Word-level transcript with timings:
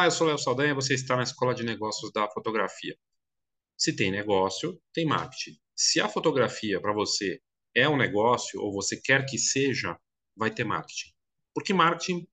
Olá, 0.00 0.06
eu 0.06 0.12
sou 0.12 0.26
Léo 0.26 0.38
Saldanha, 0.38 0.74
você 0.74 0.94
está 0.94 1.14
na 1.14 1.24
Escola 1.24 1.54
de 1.54 1.62
Negócios 1.62 2.10
da 2.10 2.26
Fotografia. 2.26 2.96
Se 3.76 3.94
tem 3.94 4.10
negócio, 4.10 4.80
tem 4.94 5.04
marketing. 5.04 5.58
Se 5.76 6.00
a 6.00 6.08
fotografia 6.08 6.80
para 6.80 6.94
você 6.94 7.38
é 7.74 7.86
um 7.86 7.98
negócio, 7.98 8.62
ou 8.62 8.72
você 8.72 8.98
quer 8.98 9.26
que 9.26 9.36
seja, 9.36 10.00
vai 10.34 10.50
ter 10.50 10.64
marketing. 10.64 11.10
Porque 11.52 11.74
marketing 11.74 12.26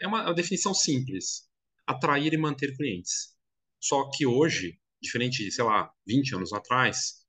é 0.00 0.08
uma, 0.08 0.24
uma 0.24 0.34
definição 0.34 0.74
simples: 0.74 1.48
atrair 1.86 2.34
e 2.34 2.36
manter 2.36 2.76
clientes. 2.76 3.36
Só 3.80 4.10
que 4.10 4.26
hoje, 4.26 4.80
diferente 5.00 5.44
de, 5.44 5.52
sei 5.52 5.62
lá, 5.62 5.92
20 6.04 6.34
anos 6.34 6.52
atrás, 6.52 7.24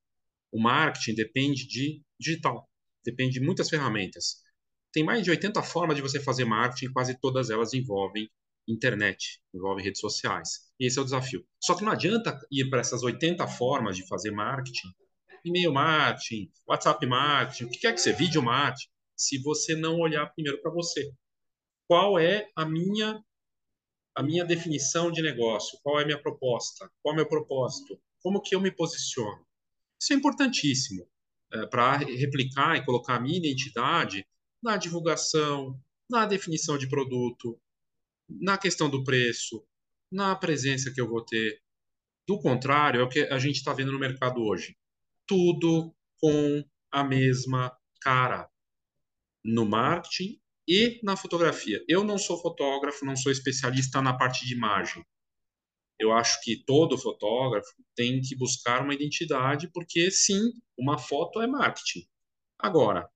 o 0.52 0.60
marketing 0.60 1.14
depende 1.14 1.68
de 1.68 2.02
digital, 2.20 2.68
depende 3.06 3.34
de 3.34 3.46
muitas 3.46 3.70
ferramentas. 3.70 4.42
Tem 4.92 5.04
mais 5.04 5.24
de 5.24 5.30
80 5.30 5.62
formas 5.62 5.96
de 5.96 6.02
você 6.02 6.20
fazer 6.20 6.46
marketing, 6.46 6.92
quase 6.92 7.16
todas 7.20 7.52
elas 7.52 7.76
envolvem 7.76 8.28
internet, 8.68 9.40
envolvem 9.54 9.84
redes 9.84 10.02
sociais. 10.02 10.72
E 10.80 10.88
esse 10.88 10.98
é 10.98 11.02
o 11.02 11.06
desafio. 11.06 11.46
Só 11.62 11.76
que 11.76 11.84
não 11.84 11.92
adianta 11.92 12.40
ir 12.52 12.70
para 12.70 12.80
essas 12.80 13.04
80 13.04 13.48
formas 13.48 13.98
de 13.98 14.08
fazer 14.08 14.32
marketing, 14.32 14.90
e-mail 15.44 15.74
marketing, 15.74 16.50
WhatsApp 16.68 17.06
marketing, 17.06 17.66
o 17.66 17.70
que 17.70 17.80
quer 17.80 17.94
que 17.94 18.00
seja, 18.00 18.18
vídeo 18.18 18.42
marketing, 18.42 18.88
se 19.16 19.42
você 19.42 19.76
não 19.76 20.00
olhar 20.00 20.28
primeiro 20.34 20.62
para 20.62 20.72
você. 20.72 21.12
Qual 21.88 22.18
é 22.18 22.48
a 22.56 22.66
minha 22.66 23.22
a 24.16 24.22
minha 24.22 24.46
definição 24.46 25.12
de 25.12 25.24
negócio? 25.24 25.78
Qual 25.82 26.00
é 26.00 26.04
a 26.04 26.06
minha 26.06 26.22
proposta? 26.22 26.90
Qual 27.02 27.14
é 27.14 27.16
o 27.16 27.16
meu 27.18 27.28
propósito? 27.28 28.00
Como 28.22 28.42
que 28.42 28.56
eu 28.56 28.62
me 28.62 28.72
posiciono? 28.72 29.44
Isso 30.00 30.14
é 30.14 30.16
importantíssimo 30.16 31.08
é, 31.52 31.66
para 31.66 31.98
replicar 31.98 32.78
e 32.78 32.86
colocar 32.86 33.16
a 33.16 33.20
minha 33.20 33.38
identidade 33.38 34.26
na 34.62 34.78
divulgação, 34.78 35.80
na 36.10 36.26
definição 36.26 36.78
de 36.78 36.88
produto, 36.88 37.60
na 38.30 38.58
questão 38.58 38.90
do 38.90 39.04
preço, 39.04 39.66
na 40.12 40.36
presença 40.36 40.92
que 40.94 41.02
eu 41.02 41.08
vou 41.08 41.24
ter. 41.24 41.62
Do 42.28 42.40
contrário, 42.40 43.02
é 43.02 43.04
o 43.04 43.10
que 43.10 43.22
a 43.22 43.38
gente 43.38 43.58
está 43.58 43.74
vendo 43.74 43.92
no 43.92 44.00
mercado 44.00 44.42
hoje. 44.42 44.78
Tudo 45.28 45.94
com 46.20 46.64
a 46.92 47.04
mesma 47.04 47.76
cara. 48.02 48.50
No 49.44 49.66
marketing 49.66 50.40
e 50.68 51.00
na 51.04 51.18
fotografia. 51.18 51.84
Eu 51.88 52.04
não 52.04 52.18
sou 52.18 52.40
fotógrafo, 52.42 53.06
não 53.06 53.16
sou 53.16 53.32
especialista 53.32 54.02
na 54.02 54.18
parte 54.18 54.46
de 54.46 54.54
imagem. 54.54 55.06
Eu 56.00 56.12
acho 56.12 56.42
que 56.42 56.64
todo 56.66 56.98
fotógrafo 56.98 57.72
tem 57.96 58.22
que 58.22 58.36
buscar 58.36 58.82
uma 58.82 58.94
identidade, 58.94 59.70
porque 59.72 60.10
sim, 60.10 60.52
uma 60.78 60.98
foto 60.98 61.42
é 61.42 61.48
marketing. 61.48 62.08
Agora, 62.58 63.10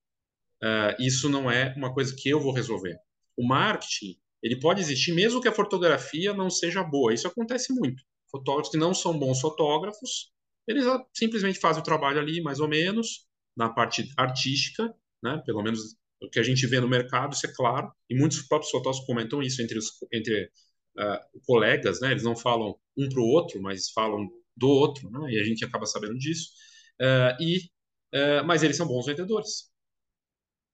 uh, 0.62 1.02
isso 1.02 1.28
não 1.28 1.50
é 1.50 1.74
uma 1.76 1.92
coisa 1.92 2.14
que 2.16 2.28
eu 2.28 2.40
vou 2.40 2.52
resolver. 2.52 2.98
O 3.36 3.46
marketing 3.46 4.18
ele 4.42 4.58
pode 4.60 4.80
existir 4.80 5.12
mesmo 5.12 5.40
que 5.40 5.48
a 5.48 5.52
fotografia 5.52 6.32
não 6.32 6.48
seja 6.50 6.82
boa. 6.82 7.12
Isso 7.12 7.26
acontece 7.26 7.72
muito. 7.72 8.02
Fotógrafos 8.30 8.70
que 8.70 8.78
não 8.78 8.94
são 8.94 9.18
bons 9.18 9.40
fotógrafos, 9.40 10.30
eles 10.66 10.84
simplesmente 11.14 11.58
fazem 11.58 11.80
o 11.80 11.84
trabalho 11.84 12.20
ali, 12.20 12.42
mais 12.42 12.60
ou 12.60 12.68
menos, 12.68 13.26
na 13.56 13.68
parte 13.68 14.12
artística, 14.16 14.94
né? 15.22 15.42
Pelo 15.46 15.62
menos 15.62 15.96
o 16.22 16.28
que 16.28 16.38
a 16.38 16.42
gente 16.42 16.66
vê 16.66 16.80
no 16.80 16.88
mercado, 16.88 17.34
isso 17.34 17.46
é 17.46 17.52
claro. 17.54 17.90
E 18.08 18.16
muitos 18.16 18.42
próprios 18.42 18.70
fotógrafos 18.70 19.06
comentam 19.06 19.42
isso 19.42 19.62
entre 19.62 19.78
os 19.78 19.90
entre 20.12 20.50
uh, 20.98 21.40
colegas, 21.46 22.00
né? 22.00 22.10
Eles 22.10 22.22
não 22.22 22.36
falam 22.36 22.78
um 22.96 23.08
para 23.08 23.20
o 23.20 23.26
outro, 23.26 23.60
mas 23.62 23.90
falam 23.90 24.28
do 24.56 24.68
outro, 24.68 25.10
né? 25.10 25.32
E 25.32 25.40
a 25.40 25.44
gente 25.44 25.64
acaba 25.64 25.86
sabendo 25.86 26.18
disso. 26.18 26.50
Uh, 27.00 27.42
e 27.42 27.58
uh, 28.14 28.44
mas 28.46 28.62
eles 28.62 28.76
são 28.76 28.86
bons 28.86 29.06
vendedores. 29.06 29.70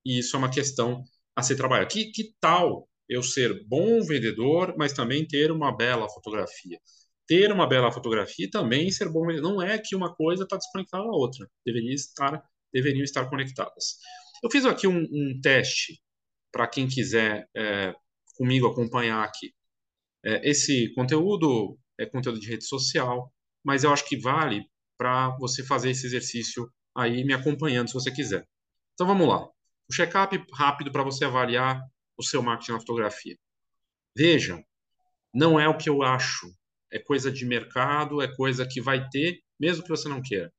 E 0.04 0.18
isso 0.18 0.36
é 0.36 0.38
uma 0.38 0.50
questão 0.50 1.04
a 1.36 1.42
ser 1.42 1.56
trabalhada. 1.56 1.88
Que, 1.88 2.10
que 2.12 2.34
tal 2.40 2.88
eu 3.08 3.22
ser 3.22 3.64
bom 3.66 4.02
vendedor, 4.02 4.74
mas 4.76 4.92
também 4.92 5.26
ter 5.26 5.50
uma 5.50 5.76
bela 5.76 6.08
fotografia. 6.08 6.78
Ter 7.26 7.50
uma 7.52 7.66
bela 7.66 7.90
fotografia 7.90 8.46
e 8.46 8.50
também 8.50 8.90
ser 8.90 9.08
bom 9.08 9.26
vendedor. 9.26 9.54
Não 9.54 9.62
é 9.62 9.78
que 9.78 9.96
uma 9.96 10.14
coisa 10.14 10.44
está 10.44 10.56
desconectada 10.56 11.04
da 11.04 11.10
outra. 11.10 11.48
Deveria 11.64 11.94
estar, 11.94 12.42
deveriam 12.72 13.02
estar 13.02 13.28
conectadas. 13.28 13.98
Eu 14.42 14.50
fiz 14.50 14.64
aqui 14.66 14.86
um, 14.86 15.00
um 15.00 15.40
teste 15.42 16.00
para 16.52 16.68
quem 16.68 16.86
quiser 16.86 17.48
é, 17.56 17.94
comigo 18.36 18.66
acompanhar 18.66 19.24
aqui. 19.24 19.54
É, 20.24 20.48
esse 20.48 20.92
conteúdo 20.94 21.78
é 21.98 22.06
conteúdo 22.06 22.40
de 22.40 22.48
rede 22.48 22.64
social, 22.64 23.32
mas 23.64 23.84
eu 23.84 23.92
acho 23.92 24.06
que 24.08 24.18
vale 24.18 24.64
para 24.96 25.30
você 25.38 25.64
fazer 25.64 25.90
esse 25.90 26.06
exercício 26.06 26.70
aí 26.94 27.24
me 27.24 27.34
acompanhando 27.34 27.88
se 27.88 27.94
você 27.94 28.10
quiser. 28.10 28.46
Então 28.94 29.06
vamos 29.06 29.26
lá. 29.26 29.44
O 29.88 29.92
check-up 29.92 30.44
rápido 30.52 30.92
para 30.92 31.02
você 31.02 31.24
avaliar 31.24 31.82
o 32.16 32.22
seu 32.22 32.42
marketing 32.42 32.72
na 32.72 32.80
fotografia. 32.80 33.36
Veja, 34.16 34.62
não 35.32 35.58
é 35.58 35.68
o 35.68 35.76
que 35.76 35.88
eu 35.88 36.02
acho. 36.02 36.46
É 36.92 36.98
coisa 36.98 37.30
de 37.30 37.44
mercado, 37.44 38.22
é 38.22 38.36
coisa 38.36 38.66
que 38.66 38.80
vai 38.80 39.08
ter, 39.08 39.40
mesmo 39.58 39.82
que 39.82 39.88
você 39.88 40.08
não 40.08 40.22
queira. 40.22 40.52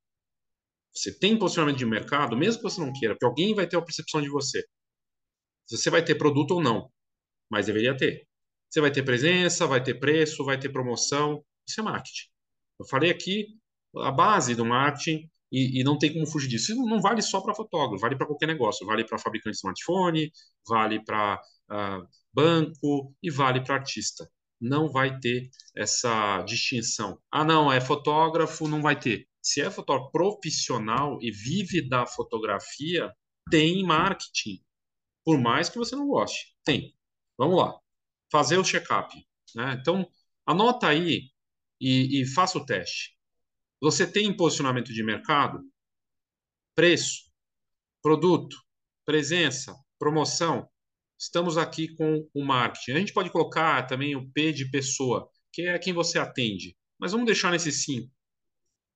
Você 0.94 1.18
tem 1.18 1.38
posicionamento 1.38 1.78
de 1.78 1.86
mercado, 1.86 2.38
mesmo 2.38 2.62
que 2.62 2.70
você 2.70 2.82
não 2.82 2.94
queira, 2.94 3.14
porque 3.14 3.26
alguém 3.26 3.54
vai 3.54 3.68
ter 3.68 3.78
a 3.78 3.82
percepção 3.82 4.22
de 4.22 4.30
você. 4.30 4.66
Você 5.70 5.90
vai 5.90 6.04
ter 6.04 6.16
produto 6.16 6.52
ou 6.52 6.62
não, 6.62 6.92
mas 7.50 7.66
deveria 7.66 7.96
ter. 7.96 8.28
Você 8.70 8.82
vai 8.82 8.92
ter 8.92 9.04
presença, 9.04 9.68
vai 9.68 9.82
ter 9.82 10.00
preço, 10.00 10.44
vai 10.44 10.60
ter 10.60 10.70
promoção. 10.70 11.44
Isso 11.68 11.80
é 11.80 11.84
marketing. 11.84 12.30
Eu 12.80 12.86
falei 12.86 13.10
aqui 13.10 13.58
a 13.98 14.12
base 14.12 14.56
do 14.56 14.66
marketing 14.66 15.30
e, 15.52 15.80
e, 15.80 15.84
não 15.84 15.98
tem 15.98 16.14
como 16.14 16.26
fugir 16.28 16.48
disso. 16.50 16.72
Isso 16.74 16.86
não 16.86 17.02
vale 17.02 17.22
só 17.22 17.42
para 17.42 17.54
fotógrafo, 17.54 18.02
vale 18.02 18.18
para 18.18 18.28
qualquer 18.28 18.48
negócio. 18.48 18.86
Vale 18.86 19.06
para 19.06 19.18
fabricante 19.18 19.54
de 19.54 19.58
smartphone, 19.58 20.32
vale 20.68 21.04
para 21.04 21.42
uh, 21.72 22.08
banco 22.34 23.16
e 23.22 23.30
vale 23.30 23.64
para 23.64 23.76
artista. 23.76 24.30
Não 24.60 24.90
vai 24.92 25.20
ter 25.20 25.50
essa 25.76 26.42
distinção. 26.44 27.20
Ah, 27.32 27.44
não, 27.44 27.72
é 27.72 27.80
fotógrafo, 27.80 28.68
não 28.68 28.82
vai 28.82 29.00
ter. 29.00 29.28
Se 29.42 29.62
é 29.62 29.70
fotógrafo 29.70 30.12
profissional 30.12 31.20
e 31.22 31.32
vive 31.32 31.88
da 31.88 32.06
fotografia, 32.06 33.14
tem 33.50 33.84
marketing. 33.84 34.60
Por 35.24 35.40
mais 35.40 35.70
que 35.70 35.78
você 35.78 35.96
não 35.96 36.08
goste. 36.08 36.56
Tem. 36.64 36.96
Vamos 37.38 37.58
lá. 37.58 37.80
Fazer 38.32 38.58
o 38.58 38.64
check-up. 38.64 39.14
Né? 39.56 39.78
Então, 39.80 40.08
anota 40.46 40.88
aí 40.88 41.30
e, 41.80 42.22
e 42.22 42.26
faça 42.26 42.58
o 42.58 42.66
teste. 42.66 43.15
Você 43.82 44.08
tem 44.10 44.36
posicionamento 44.36 44.94
de 44.94 45.04
mercado, 45.04 45.62
preço, 46.76 47.32
produto, 48.02 48.56
presença, 49.06 49.76
promoção. 50.00 50.68
Estamos 51.20 51.58
aqui 51.58 51.94
com 51.96 52.28
o 52.34 52.44
marketing. 52.44 52.92
A 52.92 53.00
gente 53.00 53.14
pode 53.14 53.30
colocar 53.30 53.84
também 53.84 54.16
o 54.16 54.30
P 54.32 54.52
de 54.52 54.70
pessoa, 54.70 55.30
que 55.52 55.64
é 55.64 55.80
quem 55.80 55.94
você 55.94 56.18
atende. 56.18 56.76
Mas 57.00 57.12
vamos 57.12 57.26
deixar 57.26 57.52
nesse 57.52 57.72
sim. 57.72 58.10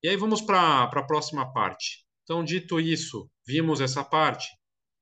E 0.01 0.07
aí 0.07 0.15
vamos 0.15 0.41
para 0.41 0.83
a 0.83 1.03
próxima 1.03 1.51
parte. 1.51 2.05
Então, 2.23 2.43
dito 2.43 2.79
isso, 2.79 3.29
vimos 3.45 3.81
essa 3.81 4.03
parte, 4.03 4.47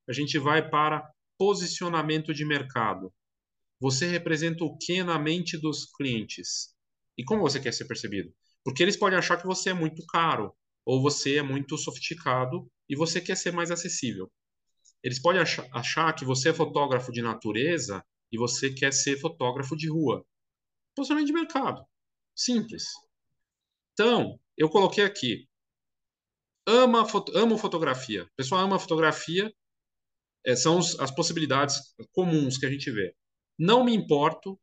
a 0.08 0.12
gente 0.12 0.38
vai 0.38 0.68
para 0.68 1.08
posicionamento 1.36 2.34
de 2.34 2.44
mercado. 2.44 3.12
Você 3.80 4.06
representa 4.06 4.64
o 4.64 4.76
que 4.76 5.02
na 5.04 5.18
mente 5.18 5.56
dos 5.56 5.84
clientes? 5.92 6.74
E 7.16 7.24
como 7.24 7.42
você 7.42 7.60
quer 7.60 7.72
ser 7.72 7.86
percebido? 7.86 8.34
Porque 8.68 8.82
eles 8.82 8.98
podem 8.98 9.18
achar 9.18 9.38
que 9.38 9.46
você 9.46 9.70
é 9.70 9.72
muito 9.72 10.04
caro 10.04 10.54
ou 10.84 11.00
você 11.00 11.38
é 11.38 11.42
muito 11.42 11.78
sofisticado 11.78 12.70
e 12.86 12.94
você 12.94 13.18
quer 13.18 13.34
ser 13.34 13.50
mais 13.50 13.70
acessível. 13.70 14.30
Eles 15.02 15.18
podem 15.18 15.40
achar, 15.40 16.12
que 16.12 16.22
você 16.22 16.50
é 16.50 16.52
fotógrafo 16.52 17.10
de 17.10 17.22
natureza 17.22 18.04
e 18.30 18.36
você 18.36 18.70
quer 18.74 18.92
ser 18.92 19.18
fotógrafo 19.18 19.74
de 19.74 19.88
rua. 19.88 20.22
Posicionamento 20.94 21.28
de 21.28 21.32
mercado. 21.32 21.82
Simples. 22.36 22.84
Então, 23.94 24.38
eu 24.54 24.68
coloquei 24.68 25.02
aqui. 25.02 25.48
Ama, 26.66 27.08
foto, 27.08 27.34
amo 27.34 27.56
fotografia. 27.56 28.24
O 28.24 28.36
pessoal 28.36 28.60
ama 28.60 28.78
fotografia. 28.78 29.50
É, 30.44 30.54
são 30.54 30.76
os, 30.76 31.00
as 31.00 31.10
possibilidades 31.10 31.94
comuns 32.12 32.58
que 32.58 32.66
a 32.66 32.70
gente 32.70 32.90
vê. 32.90 33.16
Não 33.58 33.82
me 33.82 33.94
importo. 33.94 34.60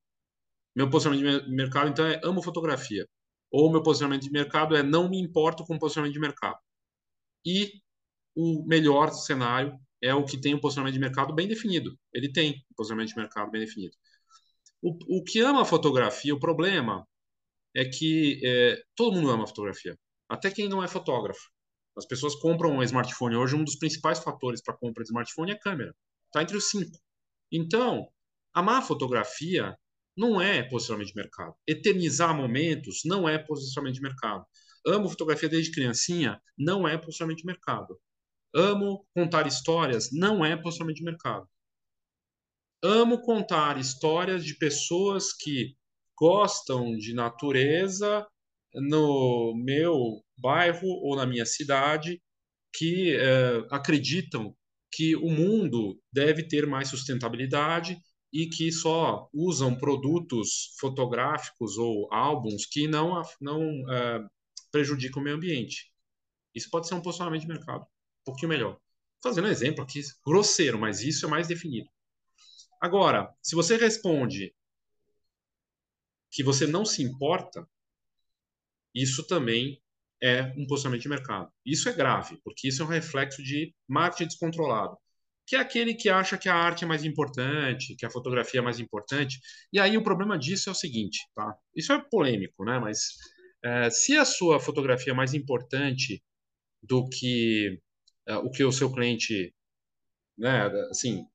Meu 0.76 0.92
posicionamento 0.92 1.46
de 1.46 1.56
mercado, 1.56 1.90
então, 1.90 2.06
é 2.06 2.22
amo 2.24 2.44
fotografia 2.44 3.04
ou 3.52 3.72
meu 3.72 3.82
posicionamento 3.82 4.24
de 4.24 4.32
mercado 4.32 4.76
é 4.76 4.84
não 4.84 5.10
me 5.10 5.20
importo 5.20 5.64
com 5.64 5.76
o 5.76 5.80
posicionamento 5.80 6.14
de 6.14 6.20
mercado. 6.20 6.60
E 7.46 7.82
o 8.36 8.66
melhor 8.66 9.12
cenário 9.12 9.80
é 10.02 10.14
o 10.14 10.26
que 10.26 10.40
tem 10.40 10.54
um 10.54 10.60
posicionamento 10.60 10.94
de 10.94 11.00
mercado 11.00 11.34
bem 11.34 11.48
definido. 11.48 11.98
Ele 12.14 12.32
tem 12.32 12.66
um 12.72 12.76
posicionamento 12.76 13.10
de 13.10 13.16
mercado 13.16 13.52
bem 13.52 13.62
definido. 13.62 13.96
O, 14.82 15.20
o 15.20 15.24
que 15.24 15.40
ama 15.40 15.62
a 15.62 15.66
fotografia, 15.66 16.34
o 16.34 16.40
problema 16.40 17.08
é 17.76 17.86
que 17.86 18.40
é, 18.44 18.84
todo 18.96 19.16
mundo 19.16 19.30
ama 19.30 19.44
a 19.44 19.48
fotografia, 19.48 19.98
até 20.30 20.52
quem 20.52 20.70
não 20.70 20.84
é 20.84 20.88
fotógrafo. 20.88 21.50
As 21.98 22.06
pessoas 22.06 22.36
compram 22.36 22.72
um 22.72 22.84
smartphone 22.84 23.36
hoje, 23.36 23.56
um 23.56 23.64
dos 23.64 23.78
principais 23.78 24.20
fatores 24.20 24.62
para 24.62 24.76
compra 24.76 25.04
de 25.04 25.10
smartphone 25.10 25.52
é 25.52 25.56
a 25.56 25.60
câmera. 25.60 25.96
Está 26.28 26.42
entre 26.42 26.58
os 26.58 26.70
cinco. 26.70 26.98
Então, 27.52 28.08
amar 28.54 28.80
a 28.80 28.82
fotografia 28.82 29.78
não 30.18 30.42
é 30.42 30.64
posicionamento 30.64 31.10
de 31.10 31.16
mercado. 31.16 31.56
Eternizar 31.68 32.36
momentos 32.36 33.02
não 33.06 33.28
é 33.28 33.38
posicionamento 33.38 33.96
de 33.96 34.02
mercado. 34.02 34.46
Amo 34.86 35.10
fotografia 35.10 35.50
desde 35.50 35.72
criancinha, 35.72 36.42
não 36.58 36.88
é 36.88 36.98
posicionamento 36.98 37.40
de 37.40 37.46
mercado. 37.46 38.00
Amo 38.54 39.06
contar 39.14 39.48
histórias, 39.48 40.10
não 40.12 40.46
é 40.46 40.56
posicionamento 40.56 40.98
de 40.98 41.04
mercado. 41.04 41.48
Amo 42.84 43.22
contar 43.22 43.78
histórias 43.80 44.46
de 44.46 44.56
pessoas 44.56 45.34
que 45.34 45.76
gostam 46.18 46.96
de 46.96 47.14
natureza 47.14 48.26
no 48.74 49.54
meu 49.56 50.24
bairro 50.38 50.88
ou 50.88 51.16
na 51.16 51.26
minha 51.26 51.46
cidade, 51.46 52.22
que 52.74 53.16
uh, 53.16 53.68
acreditam 53.72 54.56
que 54.92 55.16
o 55.16 55.30
mundo 55.30 56.00
deve 56.12 56.48
ter 56.48 56.66
mais 56.68 56.90
sustentabilidade 56.90 57.98
e 58.36 58.48
que 58.50 58.70
só 58.70 59.30
usam 59.34 59.74
produtos 59.74 60.76
fotográficos 60.78 61.78
ou 61.78 62.14
álbuns 62.14 62.66
que 62.66 62.86
não, 62.86 63.22
não 63.40 63.62
uh, 63.84 64.30
prejudicam 64.70 65.22
o 65.22 65.24
meio 65.24 65.38
ambiente. 65.38 65.90
Isso 66.54 66.70
pode 66.70 66.86
ser 66.86 66.96
um 66.96 67.02
posicionamento 67.02 67.44
de 67.44 67.48
mercado 67.48 67.84
um 67.84 68.26
pouquinho 68.26 68.50
melhor. 68.50 68.78
Fazendo 69.24 69.46
um 69.48 69.52
exemplo 69.52 69.82
aqui 69.82 70.02
grosseiro, 70.26 70.78
mas 70.78 71.02
isso 71.02 71.26
é 71.26 71.30
mais 71.30 71.48
definido. 71.48 71.90
Agora, 72.82 73.34
se 73.42 73.56
você 73.56 73.78
responde 73.78 74.54
que 76.30 76.44
você 76.44 76.68
não 76.68 76.84
se 76.84 77.02
importa, 77.02 77.66
isso 78.94 79.26
também 79.26 79.82
é 80.22 80.54
um 80.58 80.68
posicionamento 80.68 81.04
de 81.04 81.10
mercado. 81.10 81.54
Isso 81.66 81.88
é 81.88 81.94
grave, 81.94 82.38
porque 82.44 82.68
isso 82.68 82.82
é 82.82 82.86
um 82.86 82.90
reflexo 82.90 83.42
de 83.42 83.74
marketing 83.88 84.28
descontrolado, 84.28 84.98
que 85.46 85.56
é 85.56 85.60
aquele 85.60 85.94
que 85.94 86.10
acha 86.10 86.38
que 86.38 86.50
a 86.50 86.56
arte 86.56 86.84
é 86.84 86.88
mais 86.88 87.04
importante, 87.04 87.96
que 87.96 88.06
a 88.06 88.10
fotografia 88.10 88.60
é 88.60 88.64
mais 88.64 88.80
importante. 88.80 89.40
E 89.72 89.80
aí 89.80 89.98
o 89.98 90.04
problema 90.04 90.38
disso 90.38 90.70
é 90.70 90.72
o 90.72 90.76
seguinte, 90.76 91.20
tá? 91.36 91.56
Isso 91.76 91.94
é 91.94 92.04
polêmico, 92.10 92.66
né? 92.66 92.80
Mas 92.80 93.10
é, 93.64 93.90
se 93.90 94.18
a 94.18 94.26
sua 94.26 94.60
fotografia 94.60 95.14
é 95.14 95.16
mais 95.16 95.34
importante 95.34 96.24
do 96.84 97.08
que 97.10 97.80
é, 98.28 98.38
o 98.38 98.50
que 98.52 98.64
o 98.64 98.72
seu 98.72 98.92
cliente, 98.92 99.54
né? 100.38 100.68
Assim, 100.92 101.26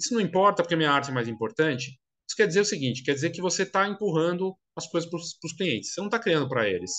isso 0.00 0.14
não 0.14 0.20
importa 0.20 0.62
porque 0.62 0.74
a 0.74 0.76
minha 0.78 0.90
arte 0.90 1.10
é 1.10 1.14
mais 1.14 1.28
importante. 1.28 1.98
Isso 2.28 2.36
quer 2.36 2.46
dizer 2.46 2.60
o 2.60 2.64
seguinte: 2.64 3.02
quer 3.04 3.14
dizer 3.14 3.30
que 3.30 3.42
você 3.42 3.62
está 3.64 3.88
empurrando 3.88 4.56
as 4.76 4.86
coisas 4.88 5.08
para 5.10 5.18
os 5.18 5.52
clientes. 5.56 5.92
Você 5.92 6.00
não 6.00 6.08
está 6.08 6.18
criando 6.18 6.48
para 6.48 6.68
eles. 6.68 6.92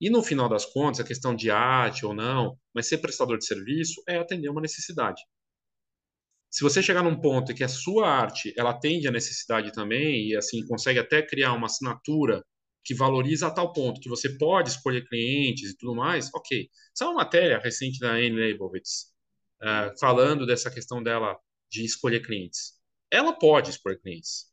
E 0.00 0.10
no 0.10 0.22
final 0.22 0.48
das 0.48 0.66
contas, 0.66 1.00
a 1.00 1.04
questão 1.04 1.34
de 1.34 1.50
arte 1.50 2.04
ou 2.04 2.14
não, 2.14 2.58
mas 2.74 2.86
ser 2.88 2.98
prestador 2.98 3.38
de 3.38 3.46
serviço 3.46 4.02
é 4.08 4.18
atender 4.18 4.48
uma 4.50 4.60
necessidade. 4.60 5.22
Se 6.56 6.64
você 6.64 6.82
chegar 6.82 7.02
num 7.02 7.20
ponto 7.20 7.52
em 7.52 7.54
que 7.54 7.62
a 7.62 7.68
sua 7.68 8.08
arte 8.08 8.54
ela 8.56 8.70
atende 8.70 9.06
a 9.06 9.10
necessidade 9.10 9.70
também 9.72 10.30
e 10.30 10.34
assim 10.34 10.66
consegue 10.66 10.98
até 10.98 11.20
criar 11.20 11.52
uma 11.52 11.66
assinatura 11.66 12.42
que 12.82 12.94
valoriza 12.94 13.46
a 13.46 13.50
tal 13.50 13.74
ponto 13.74 14.00
que 14.00 14.08
você 14.08 14.38
pode 14.38 14.70
escolher 14.70 15.06
clientes 15.06 15.72
e 15.72 15.76
tudo 15.76 15.94
mais, 15.94 16.30
ok. 16.32 16.70
Isso 16.94 17.04
é 17.04 17.06
uma 17.08 17.16
matéria 17.16 17.58
recente 17.58 17.98
da 17.98 18.12
Anne 18.12 18.30
Leibovitz 18.30 19.12
uh, 19.60 20.00
falando 20.00 20.46
dessa 20.46 20.70
questão 20.70 21.02
dela 21.02 21.38
de 21.70 21.84
escolher 21.84 22.24
clientes. 22.24 22.72
Ela 23.10 23.34
pode 23.38 23.68
escolher 23.68 24.00
clientes. 24.00 24.46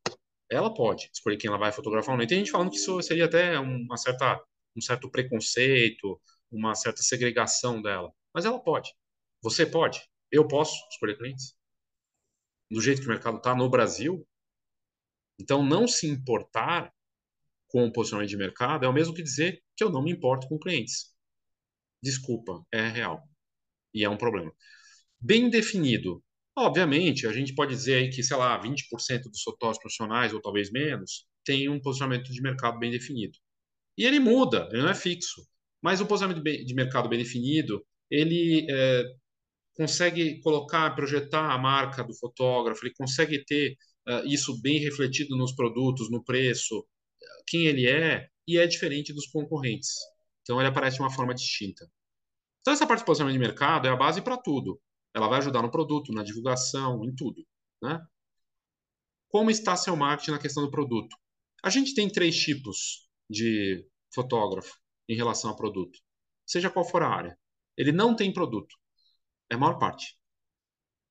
Ela 0.51 0.73
pode 0.73 1.09
escolher 1.13 1.37
quem 1.37 1.47
ela 1.47 1.57
vai 1.57 1.71
fotografar 1.71 2.15
ou 2.15 2.17
não. 2.17 2.25
E 2.25 2.27
tem 2.27 2.39
gente 2.39 2.51
falando 2.51 2.69
que 2.69 2.75
isso 2.75 3.01
seria 3.01 3.25
até 3.25 3.57
uma 3.57 3.95
certa 3.95 4.43
um 4.75 4.81
certo 4.81 5.09
preconceito, 5.09 6.19
uma 6.51 6.75
certa 6.75 7.01
segregação 7.01 7.81
dela. 7.81 8.11
Mas 8.33 8.43
ela 8.43 8.59
pode. 8.61 8.93
Você 9.41 9.65
pode. 9.65 10.01
Eu 10.29 10.45
posso 10.45 10.75
escolher 10.91 11.17
clientes. 11.17 11.62
Do 12.69 12.81
jeito 12.81 13.01
que 13.01 13.07
o 13.07 13.11
mercado 13.11 13.37
está 13.37 13.55
no 13.55 13.69
Brasil. 13.69 14.27
Então, 15.39 15.63
não 15.63 15.87
se 15.87 16.07
importar 16.07 16.91
com 17.67 17.85
o 17.85 17.91
posicionamento 17.91 18.29
de 18.29 18.37
mercado 18.37 18.85
é 18.85 18.87
o 18.87 18.93
mesmo 18.93 19.13
que 19.13 19.23
dizer 19.23 19.61
que 19.75 19.83
eu 19.83 19.89
não 19.89 20.03
me 20.03 20.11
importo 20.11 20.47
com 20.47 20.59
clientes. 20.59 21.13
Desculpa, 22.01 22.63
é 22.71 22.87
real. 22.87 23.23
E 23.93 24.03
é 24.03 24.09
um 24.09 24.17
problema. 24.17 24.53
Bem 25.19 25.49
definido. 25.49 26.23
Obviamente, 26.55 27.25
a 27.25 27.33
gente 27.33 27.55
pode 27.55 27.73
dizer 27.73 27.95
aí 27.95 28.09
que, 28.09 28.21
sei 28.21 28.37
lá, 28.37 28.61
20% 28.61 29.23
dos 29.23 29.41
fotógrafos 29.41 29.81
profissionais, 29.81 30.33
ou 30.33 30.41
talvez 30.41 30.71
menos, 30.71 31.25
tem 31.43 31.67
um 31.69 31.81
posicionamento 31.81 32.31
de 32.31 32.41
mercado 32.41 32.77
bem 32.77 32.91
definido. 32.91 33.37
E 33.97 34.05
ele 34.05 34.19
muda, 34.19 34.69
ele 34.71 34.83
não 34.83 34.89
é 34.89 34.95
fixo. 34.95 35.41
Mas 35.81 35.99
o 35.99 36.05
posicionamento 36.05 36.43
de 36.43 36.73
mercado 36.75 37.09
bem 37.09 37.19
definido, 37.19 37.83
ele 38.09 38.67
é, 38.69 39.03
consegue 39.75 40.39
colocar, 40.41 40.95
projetar 40.95 41.51
a 41.51 41.57
marca 41.57 42.03
do 42.03 42.13
fotógrafo, 42.13 42.85
ele 42.85 42.93
consegue 42.95 43.43
ter 43.45 43.75
uh, 44.07 44.25
isso 44.25 44.61
bem 44.61 44.79
refletido 44.79 45.35
nos 45.35 45.53
produtos, 45.55 46.09
no 46.11 46.23
preço, 46.23 46.85
quem 47.47 47.65
ele 47.65 47.87
é, 47.87 48.27
e 48.47 48.57
é 48.57 48.67
diferente 48.67 49.13
dos 49.13 49.27
concorrentes. 49.27 49.91
Então 50.41 50.59
ele 50.59 50.69
aparece 50.69 50.97
de 50.97 51.03
uma 51.03 51.11
forma 51.11 51.33
distinta. 51.33 51.89
Então 52.61 52.73
essa 52.73 52.87
parte 52.87 53.03
de 53.05 53.39
mercado 53.39 53.87
é 53.87 53.91
a 53.91 53.95
base 53.95 54.21
para 54.21 54.37
tudo. 54.37 54.79
Ela 55.13 55.27
vai 55.27 55.39
ajudar 55.39 55.61
no 55.61 55.71
produto, 55.71 56.11
na 56.11 56.23
divulgação, 56.23 57.03
em 57.05 57.13
tudo. 57.13 57.45
Né? 57.81 57.99
Como 59.29 59.51
está 59.51 59.75
seu 59.75 59.95
marketing 59.95 60.31
na 60.31 60.39
questão 60.39 60.63
do 60.63 60.71
produto? 60.71 61.15
A 61.63 61.69
gente 61.69 61.93
tem 61.93 62.09
três 62.09 62.35
tipos 62.37 63.07
de 63.29 63.85
fotógrafo 64.13 64.77
em 65.07 65.15
relação 65.15 65.51
a 65.51 65.55
produto, 65.55 65.97
seja 66.45 66.69
qual 66.69 66.85
for 66.85 67.03
a 67.03 67.09
área. 67.09 67.37
Ele 67.77 67.91
não 67.91 68.15
tem 68.15 68.31
produto, 68.31 68.75
é 69.49 69.55
a 69.55 69.57
maior 69.57 69.77
parte. 69.77 70.17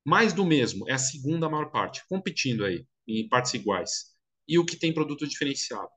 Mais 0.05 0.33
do 0.33 0.45
mesmo 0.45 0.89
é 0.89 0.93
a 0.93 0.99
segunda 0.99 1.49
maior 1.49 1.71
parte, 1.71 2.03
competindo 2.09 2.65
aí 2.65 2.87
em 3.07 3.29
partes 3.29 3.55
iguais. 3.55 4.17
E 4.49 4.59
o 4.59 4.67
que 4.67 4.77
tem 4.77 4.93
produto 4.93 5.27
diferenciado. 5.27 5.89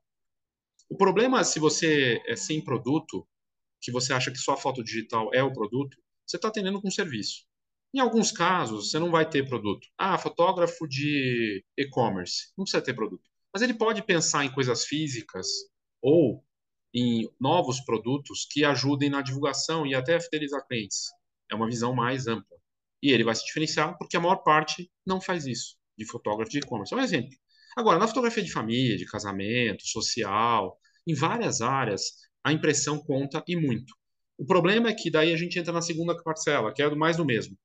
O 0.88 0.96
problema, 0.96 1.42
se 1.42 1.58
você 1.58 2.22
é 2.26 2.36
sem 2.36 2.62
produto, 2.62 3.26
que 3.80 3.90
você 3.90 4.12
acha 4.12 4.30
que 4.30 4.38
só 4.38 4.52
a 4.52 4.56
foto 4.56 4.82
digital 4.84 5.30
é 5.34 5.42
o 5.42 5.52
produto, 5.52 5.96
você 6.24 6.36
está 6.36 6.48
atendendo 6.48 6.80
com 6.80 6.90
serviço. 6.90 7.44
Em 7.92 7.98
alguns 7.98 8.30
casos, 8.30 8.90
você 8.90 8.98
não 8.98 9.10
vai 9.10 9.28
ter 9.28 9.48
produto. 9.48 9.88
Ah, 9.98 10.18
fotógrafo 10.18 10.86
de 10.86 11.64
e-commerce, 11.76 12.52
não 12.56 12.64
precisa 12.64 12.82
ter 12.82 12.94
produto. 12.94 13.24
Mas 13.52 13.62
ele 13.62 13.74
pode 13.74 14.02
pensar 14.02 14.44
em 14.44 14.52
coisas 14.52 14.84
físicas 14.84 15.46
ou 16.02 16.44
em 16.94 17.28
novos 17.40 17.80
produtos 17.80 18.46
que 18.50 18.64
ajudem 18.64 19.10
na 19.10 19.22
divulgação 19.22 19.86
e 19.86 19.94
até 19.94 20.20
fidelizar 20.20 20.66
clientes. 20.66 21.10
É 21.50 21.54
uma 21.54 21.66
visão 21.66 21.94
mais 21.94 22.26
ampla. 22.26 22.56
E 23.02 23.10
ele 23.10 23.24
vai 23.24 23.34
se 23.34 23.44
diferenciar 23.44 23.96
porque 23.98 24.16
a 24.16 24.20
maior 24.20 24.36
parte 24.36 24.90
não 25.06 25.20
faz 25.20 25.46
isso, 25.46 25.76
de 25.96 26.06
fotógrafo 26.06 26.50
de 26.50 26.58
e-commerce. 26.58 26.92
É 26.94 26.96
um 26.96 27.00
exemplo. 27.00 27.36
Agora, 27.76 27.98
na 27.98 28.08
fotografia 28.08 28.42
de 28.42 28.50
família, 28.50 28.96
de 28.96 29.04
casamento, 29.04 29.86
social, 29.86 30.78
em 31.06 31.14
várias 31.14 31.60
áreas, 31.60 32.02
a 32.42 32.52
impressão 32.52 32.98
conta 32.98 33.44
e 33.46 33.54
muito. 33.54 33.94
O 34.38 34.46
problema 34.46 34.88
é 34.88 34.94
que 34.94 35.10
daí 35.10 35.32
a 35.32 35.36
gente 35.36 35.58
entra 35.58 35.72
na 35.72 35.82
segunda 35.82 36.16
parcela, 36.22 36.72
que 36.72 36.82
é 36.82 36.94
mais 36.94 37.16
do 37.16 37.24
mesmo. 37.24 37.56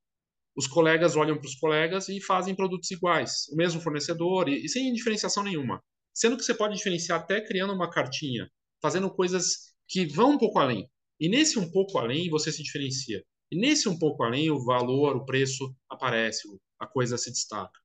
Os 0.56 0.68
colegas 0.68 1.16
olham 1.16 1.38
para 1.38 1.48
os 1.48 1.56
colegas 1.56 2.10
e 2.10 2.22
fazem 2.22 2.56
produtos 2.56 2.92
iguais, 2.92 3.48
o 3.52 3.56
mesmo 3.56 3.82
fornecedor, 3.82 4.50
e, 4.50 4.66
e 4.66 4.70
sem 4.70 4.92
diferenciação 4.94 5.44
nenhuma. 5.44 5.82
Sendo 6.14 6.36
que 6.36 6.44
você 6.44 6.54
pode 6.54 6.76
diferenciar 6.76 7.22
até 7.22 7.42
criando 7.42 7.74
uma 7.74 7.90
cartinha, 7.90 8.50
fazendo 8.82 9.10
coisas 9.10 9.74
que 9.88 10.06
vão 10.06 10.32
um 10.32 10.38
pouco 10.38 10.60
além. 10.60 10.90
E 11.20 11.30
nesse 11.30 11.58
um 11.58 11.72
pouco 11.72 11.98
além 11.98 12.30
você 12.30 12.52
se 12.52 12.64
diferencia. 12.64 13.24
E 13.52 13.60
nesse 13.60 13.90
um 13.90 13.98
pouco 13.98 14.24
além 14.24 14.50
o 14.50 14.64
valor, 14.64 15.16
o 15.18 15.26
preço 15.26 15.76
aparece, 15.90 16.48
a 16.80 16.88
coisa 16.88 17.18
se 17.18 17.32
destaca. 17.32 17.80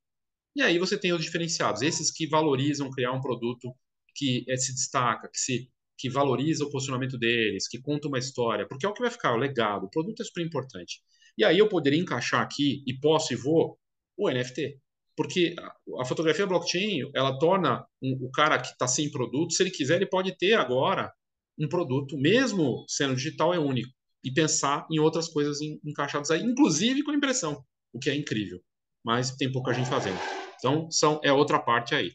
E 0.54 0.62
aí 0.62 0.78
você 0.78 0.98
tem 0.98 1.12
os 1.12 1.22
diferenciados, 1.22 1.82
esses 1.82 2.10
que 2.10 2.26
valorizam 2.28 2.90
criar 2.90 3.12
um 3.12 3.20
produto 3.20 3.74
que 4.14 4.44
é, 4.48 4.56
se 4.56 4.72
destaca, 4.72 5.28
que 5.28 5.38
se 5.38 5.70
que 5.98 6.10
valoriza 6.10 6.64
o 6.64 6.70
posicionamento 6.70 7.18
deles, 7.18 7.66
que 7.66 7.80
conta 7.80 8.06
uma 8.08 8.18
história, 8.18 8.66
porque 8.68 8.84
é 8.84 8.88
o 8.88 8.92
que 8.92 9.00
vai 9.00 9.10
ficar, 9.10 9.32
o 9.32 9.38
legado, 9.38 9.86
o 9.86 9.90
produto 9.90 10.20
é 10.20 10.24
super 10.24 10.44
importante. 10.44 11.00
E 11.38 11.44
aí 11.44 11.58
eu 11.58 11.68
poderia 11.68 11.98
encaixar 11.98 12.42
aqui, 12.42 12.82
e 12.86 12.98
posso 13.00 13.32
e 13.32 13.36
vou, 13.36 13.78
o 14.16 14.30
NFT. 14.30 14.78
Porque 15.16 15.54
a, 15.98 16.04
fotografia 16.04 16.46
blockchain, 16.46 17.10
ela 17.14 17.38
torna 17.38 17.86
um, 18.02 18.18
o 18.20 18.30
cara 18.30 18.60
que 18.60 18.68
está 18.68 18.86
sem 18.86 19.10
produto, 19.10 19.54
se 19.54 19.62
ele 19.62 19.70
quiser, 19.70 19.96
ele 19.96 20.06
pode 20.06 20.36
ter 20.36 20.54
agora 20.54 21.10
um 21.58 21.68
produto, 21.68 22.18
mesmo 22.18 22.84
sendo 22.86 23.16
digital, 23.16 23.54
é 23.54 23.58
único. 23.58 23.90
E 24.26 24.32
pensar 24.32 24.84
em 24.90 24.98
outras 24.98 25.28
coisas 25.28 25.60
encaixadas 25.84 26.32
aí, 26.32 26.42
inclusive 26.42 27.04
com 27.04 27.12
impressão, 27.12 27.64
o 27.92 27.98
que 28.00 28.10
é 28.10 28.14
incrível. 28.16 28.60
Mas 29.04 29.30
tem 29.36 29.52
pouca 29.52 29.72
gente 29.72 29.88
fazendo. 29.88 30.18
Então, 30.58 30.90
são, 30.90 31.20
é 31.22 31.32
outra 31.32 31.60
parte 31.60 31.94
aí. 31.94 32.12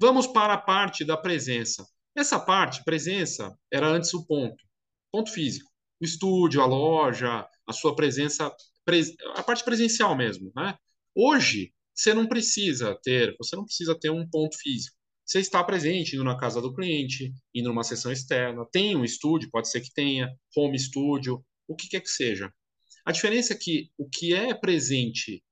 Vamos 0.00 0.26
para 0.26 0.54
a 0.54 0.58
parte 0.58 1.04
da 1.04 1.14
presença. 1.14 1.86
Essa 2.16 2.40
parte, 2.40 2.82
presença, 2.82 3.54
era 3.70 3.88
antes 3.88 4.14
o 4.14 4.26
ponto. 4.26 4.56
Ponto 5.12 5.30
físico. 5.30 5.70
O 6.00 6.04
estúdio, 6.06 6.62
a 6.62 6.64
loja, 6.64 7.46
a 7.66 7.72
sua 7.74 7.94
presença, 7.94 8.50
a 9.36 9.42
parte 9.42 9.62
presencial 9.62 10.16
mesmo. 10.16 10.50
Né? 10.56 10.74
Hoje, 11.14 11.74
você 11.94 12.14
não 12.14 12.26
precisa 12.26 12.98
ter, 13.02 13.36
você 13.36 13.54
não 13.54 13.66
precisa 13.66 13.94
ter 13.94 14.08
um 14.08 14.26
ponto 14.26 14.56
físico. 14.56 14.96
Você 15.32 15.40
está 15.40 15.64
presente 15.64 16.14
indo 16.14 16.24
na 16.24 16.36
casa 16.36 16.60
do 16.60 16.74
cliente, 16.74 17.32
indo 17.54 17.70
numa 17.70 17.82
sessão 17.82 18.12
externa, 18.12 18.66
tem 18.70 18.94
um 18.94 19.02
estúdio, 19.02 19.48
pode 19.50 19.70
ser 19.70 19.80
que 19.80 19.90
tenha, 19.90 20.28
home 20.54 20.78
studio, 20.78 21.42
o 21.66 21.74
que 21.74 21.88
quer 21.88 22.02
que 22.02 22.10
seja. 22.10 22.52
A 23.02 23.12
diferença 23.12 23.54
é 23.54 23.56
que 23.56 23.90
o 23.96 24.06
que 24.06 24.34
é 24.34 24.52
presente 24.52 25.42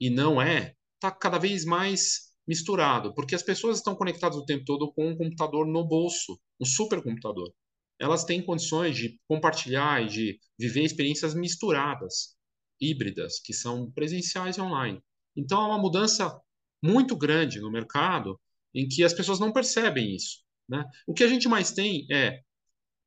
e 0.00 0.08
não 0.08 0.40
é, 0.40 0.74
está 0.94 1.10
cada 1.10 1.36
vez 1.36 1.66
mais 1.66 2.32
misturado, 2.46 3.12
porque 3.14 3.34
as 3.34 3.42
pessoas 3.42 3.76
estão 3.76 3.94
conectadas 3.94 4.38
o 4.38 4.46
tempo 4.46 4.64
todo 4.64 4.90
com 4.94 5.10
um 5.10 5.18
computador 5.18 5.66
no 5.66 5.86
bolso, 5.86 6.40
um 6.58 6.64
supercomputador. 6.64 7.52
Elas 8.00 8.24
têm 8.24 8.42
condições 8.42 8.96
de 8.96 9.20
compartilhar 9.28 10.02
e 10.02 10.08
de 10.08 10.40
viver 10.58 10.84
experiências 10.84 11.34
misturadas, 11.34 12.34
híbridas, 12.80 13.38
que 13.44 13.52
são 13.52 13.92
presenciais 13.92 14.56
e 14.56 14.62
online. 14.62 15.02
Então, 15.36 15.60
é 15.60 15.66
uma 15.66 15.78
mudança 15.78 16.34
muito 16.82 17.14
grande 17.14 17.60
no 17.60 17.70
mercado 17.70 18.40
em 18.74 18.86
que 18.88 19.04
as 19.04 19.12
pessoas 19.12 19.40
não 19.40 19.52
percebem 19.52 20.14
isso. 20.14 20.38
Né? 20.68 20.84
O 21.06 21.14
que 21.14 21.24
a 21.24 21.28
gente 21.28 21.48
mais 21.48 21.72
tem 21.72 22.06
é 22.10 22.40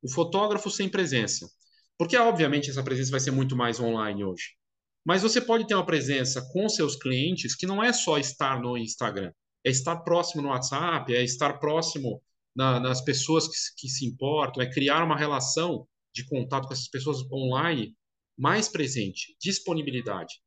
o 0.02 0.10
fotógrafo 0.10 0.70
sem 0.70 0.88
presença. 0.88 1.48
Porque, 1.96 2.16
obviamente, 2.16 2.70
essa 2.70 2.82
presença 2.82 3.10
vai 3.10 3.20
ser 3.20 3.30
muito 3.30 3.56
mais 3.56 3.78
online 3.78 4.24
hoje. 4.24 4.56
Mas 5.04 5.22
você 5.22 5.40
pode 5.40 5.66
ter 5.66 5.74
uma 5.74 5.86
presença 5.86 6.42
com 6.52 6.68
seus 6.68 6.96
clientes 6.96 7.54
que 7.54 7.66
não 7.66 7.82
é 7.82 7.92
só 7.92 8.18
estar 8.18 8.60
no 8.60 8.76
Instagram, 8.76 9.32
é 9.64 9.70
estar 9.70 9.96
próximo 9.96 10.42
no 10.42 10.48
WhatsApp, 10.48 11.12
é 11.14 11.22
estar 11.22 11.54
próximo 11.58 12.22
na, 12.54 12.78
nas 12.78 13.00
pessoas 13.00 13.48
que, 13.48 13.54
que 13.78 13.88
se 13.88 14.06
importam, 14.06 14.62
é 14.62 14.70
criar 14.70 15.04
uma 15.04 15.16
relação 15.16 15.86
de 16.14 16.24
contato 16.26 16.66
com 16.66 16.72
essas 16.72 16.88
pessoas 16.88 17.18
online 17.32 17.96
mais 18.38 18.68
presente, 18.68 19.36
disponibilidade. 19.40 20.40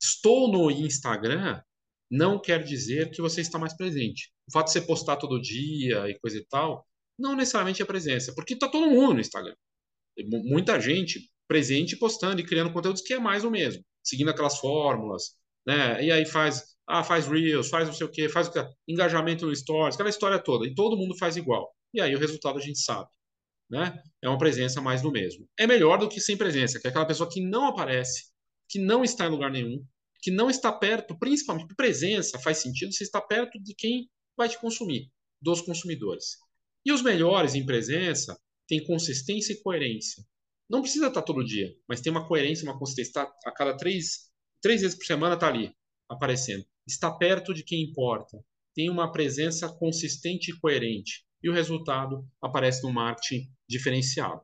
Estou 0.00 0.50
no 0.50 0.70
Instagram 0.70 1.60
não 2.10 2.40
quer 2.40 2.62
dizer 2.64 3.10
que 3.10 3.22
você 3.22 3.40
está 3.40 3.58
mais 3.58 3.76
presente. 3.76 4.32
O 4.48 4.52
fato 4.52 4.66
de 4.66 4.72
você 4.72 4.80
postar 4.80 5.16
todo 5.16 5.40
dia 5.40 6.08
e 6.08 6.18
coisa 6.18 6.38
e 6.38 6.44
tal, 6.46 6.84
não 7.18 7.36
necessariamente 7.36 7.80
é 7.80 7.84
presença, 7.84 8.34
porque 8.34 8.54
está 8.54 8.68
todo 8.68 8.90
mundo 8.90 9.14
no 9.14 9.20
Instagram. 9.20 9.54
Muita 10.44 10.80
gente 10.80 11.30
presente 11.46 11.96
postando 11.96 12.40
e 12.40 12.44
criando 12.44 12.72
conteúdos 12.72 13.02
que 13.02 13.14
é 13.14 13.18
mais 13.18 13.44
o 13.44 13.50
mesmo, 13.50 13.84
seguindo 14.02 14.30
aquelas 14.30 14.58
fórmulas, 14.58 15.36
né? 15.66 16.02
E 16.04 16.10
aí 16.10 16.26
faz, 16.26 16.76
ah, 16.88 17.04
faz 17.04 17.26
reels, 17.26 17.68
faz 17.68 17.86
não 17.86 17.94
sei 17.94 18.06
o 18.06 18.10
quê, 18.10 18.28
faz 18.28 18.48
o 18.48 18.52
quê? 18.52 18.64
engajamento 18.88 19.46
no 19.46 19.54
stories, 19.54 19.94
aquela 19.94 20.08
história 20.08 20.38
toda, 20.38 20.66
e 20.66 20.74
todo 20.74 20.96
mundo 20.96 21.16
faz 21.18 21.36
igual. 21.36 21.72
E 21.94 22.00
aí 22.00 22.14
o 22.14 22.18
resultado 22.18 22.58
a 22.58 22.62
gente 22.62 22.78
sabe, 22.78 23.08
né? 23.70 24.00
É 24.22 24.28
uma 24.28 24.38
presença 24.38 24.80
mais 24.80 25.02
do 25.02 25.10
mesmo. 25.10 25.46
É 25.58 25.66
melhor 25.66 25.98
do 25.98 26.08
que 26.08 26.20
sem 26.20 26.36
presença, 26.36 26.80
que 26.80 26.86
é 26.86 26.90
aquela 26.90 27.06
pessoa 27.06 27.28
que 27.28 27.40
não 27.40 27.66
aparece, 27.66 28.30
que 28.68 28.78
não 28.78 29.02
está 29.02 29.26
em 29.26 29.30
lugar 29.30 29.50
nenhum, 29.50 29.84
que 30.20 30.30
não 30.30 30.50
está 30.50 30.70
perto, 30.72 31.18
principalmente 31.18 31.74
presença 31.74 32.38
faz 32.38 32.58
sentido 32.58 32.92
se 32.92 33.02
está 33.02 33.20
perto 33.20 33.58
de 33.60 33.74
quem 33.74 34.08
vai 34.36 34.48
te 34.48 34.58
consumir, 34.58 35.10
dos 35.40 35.60
consumidores. 35.62 36.36
E 36.84 36.92
os 36.92 37.02
melhores 37.02 37.54
em 37.54 37.64
presença 37.64 38.38
têm 38.66 38.84
consistência 38.84 39.52
e 39.52 39.62
coerência. 39.62 40.24
Não 40.68 40.82
precisa 40.82 41.08
estar 41.08 41.22
todo 41.22 41.44
dia, 41.44 41.74
mas 41.88 42.00
tem 42.00 42.12
uma 42.12 42.26
coerência, 42.28 42.64
uma 42.64 42.78
consistência. 42.78 43.10
Está 43.10 43.34
a 43.44 43.52
cada 43.52 43.76
três, 43.76 44.30
três 44.62 44.82
vezes 44.82 44.96
por 44.96 45.04
semana 45.04 45.34
está 45.34 45.48
ali, 45.48 45.74
aparecendo. 46.08 46.64
Está 46.86 47.10
perto 47.10 47.52
de 47.52 47.64
quem 47.64 47.82
importa. 47.82 48.38
Tem 48.74 48.88
uma 48.88 49.10
presença 49.10 49.68
consistente 49.68 50.52
e 50.52 50.60
coerente. 50.60 51.24
E 51.42 51.48
o 51.48 51.52
resultado 51.52 52.24
aparece 52.40 52.82
no 52.82 52.92
marketing 52.92 53.50
diferenciado. 53.68 54.42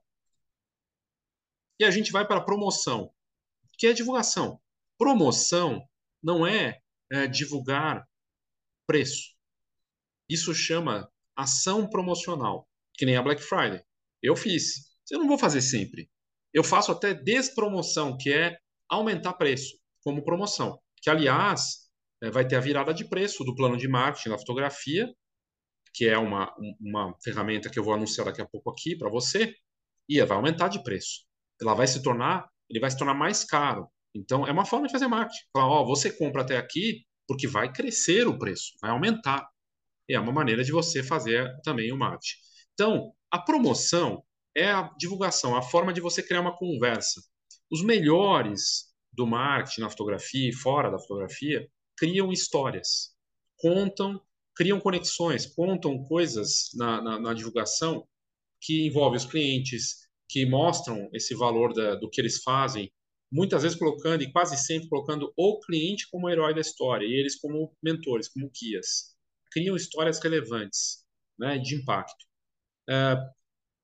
E 1.78 1.84
a 1.84 1.90
gente 1.90 2.10
vai 2.10 2.26
para 2.26 2.38
a 2.38 2.44
promoção, 2.44 3.12
que 3.78 3.86
é 3.86 3.90
a 3.90 3.94
divulgação. 3.94 4.60
Promoção 4.98 5.82
não 6.22 6.46
é, 6.46 6.80
é 7.12 7.26
divulgar 7.26 8.06
preço. 8.86 9.34
Isso 10.28 10.54
chama 10.54 11.10
ação 11.36 11.88
promocional, 11.88 12.68
que 12.94 13.06
nem 13.06 13.16
a 13.16 13.22
Black 13.22 13.42
Friday. 13.42 13.82
Eu 14.22 14.34
fiz. 14.34 14.96
Eu 15.10 15.18
não 15.18 15.28
vou 15.28 15.38
fazer 15.38 15.60
sempre. 15.60 16.10
Eu 16.52 16.64
faço 16.64 16.90
até 16.90 17.14
despromoção, 17.14 18.16
que 18.16 18.32
é 18.32 18.56
aumentar 18.88 19.34
preço 19.34 19.78
como 20.02 20.24
promoção. 20.24 20.80
Que, 21.02 21.10
aliás, 21.10 21.90
é, 22.22 22.30
vai 22.30 22.46
ter 22.46 22.56
a 22.56 22.60
virada 22.60 22.94
de 22.94 23.04
preço 23.04 23.44
do 23.44 23.54
plano 23.54 23.76
de 23.76 23.86
marketing 23.86 24.30
da 24.30 24.38
fotografia, 24.38 25.12
que 25.92 26.08
é 26.08 26.18
uma, 26.18 26.54
uma 26.80 27.14
ferramenta 27.22 27.70
que 27.70 27.78
eu 27.78 27.84
vou 27.84 27.94
anunciar 27.94 28.26
daqui 28.26 28.40
a 28.40 28.46
pouco 28.46 28.70
aqui 28.70 28.96
para 28.96 29.10
você, 29.10 29.54
e 30.08 30.22
vai 30.24 30.36
aumentar 30.36 30.68
de 30.68 30.82
preço. 30.82 31.24
Ela 31.60 31.74
vai 31.74 31.86
se 31.86 32.02
tornar, 32.02 32.48
ele 32.68 32.80
vai 32.80 32.90
se 32.90 32.98
tornar 32.98 33.14
mais 33.14 33.44
caro. 33.44 33.88
Então, 34.16 34.46
é 34.46 34.52
uma 34.52 34.64
forma 34.64 34.86
de 34.86 34.92
fazer 34.92 35.06
marketing. 35.06 35.44
Falar, 35.52 35.68
ó, 35.68 35.84
você 35.84 36.10
compra 36.10 36.42
até 36.42 36.56
aqui 36.56 37.04
porque 37.26 37.46
vai 37.46 37.72
crescer 37.72 38.26
o 38.26 38.38
preço, 38.38 38.72
vai 38.80 38.90
aumentar. 38.90 39.48
É 40.08 40.18
uma 40.18 40.32
maneira 40.32 40.62
de 40.62 40.72
você 40.72 41.02
fazer 41.02 41.50
também 41.62 41.92
o 41.92 41.96
marketing. 41.96 42.36
Então, 42.74 43.12
a 43.30 43.38
promoção 43.38 44.22
é 44.54 44.70
a 44.70 44.90
divulgação, 44.98 45.56
a 45.56 45.62
forma 45.62 45.92
de 45.92 46.00
você 46.00 46.22
criar 46.22 46.40
uma 46.40 46.56
conversa. 46.56 47.20
Os 47.70 47.82
melhores 47.82 48.94
do 49.12 49.26
marketing 49.26 49.80
na 49.80 49.90
fotografia 49.90 50.48
e 50.48 50.52
fora 50.52 50.90
da 50.90 50.98
fotografia 50.98 51.68
criam 51.96 52.30
histórias, 52.30 53.14
contam, 53.56 54.20
criam 54.54 54.78
conexões, 54.78 55.46
contam 55.46 56.02
coisas 56.04 56.70
na, 56.74 57.02
na, 57.02 57.18
na 57.18 57.34
divulgação 57.34 58.06
que 58.60 58.86
envolvem 58.86 59.16
os 59.16 59.24
clientes, 59.24 60.06
que 60.28 60.46
mostram 60.46 61.08
esse 61.12 61.34
valor 61.34 61.72
da, 61.72 61.94
do 61.94 62.08
que 62.08 62.20
eles 62.20 62.42
fazem 62.42 62.92
muitas 63.30 63.62
vezes 63.62 63.78
colocando 63.78 64.22
e 64.22 64.30
quase 64.30 64.56
sempre 64.56 64.88
colocando 64.88 65.32
o 65.36 65.60
cliente 65.60 66.08
como 66.10 66.30
herói 66.30 66.54
da 66.54 66.60
história 66.60 67.06
e 67.06 67.12
eles 67.12 67.36
como 67.36 67.74
mentores, 67.82 68.28
como 68.28 68.50
guias. 68.50 69.14
Criam 69.50 69.76
histórias 69.76 70.20
relevantes, 70.20 71.04
né, 71.38 71.58
de 71.58 71.74
impacto. 71.74 72.24
É, 72.88 73.16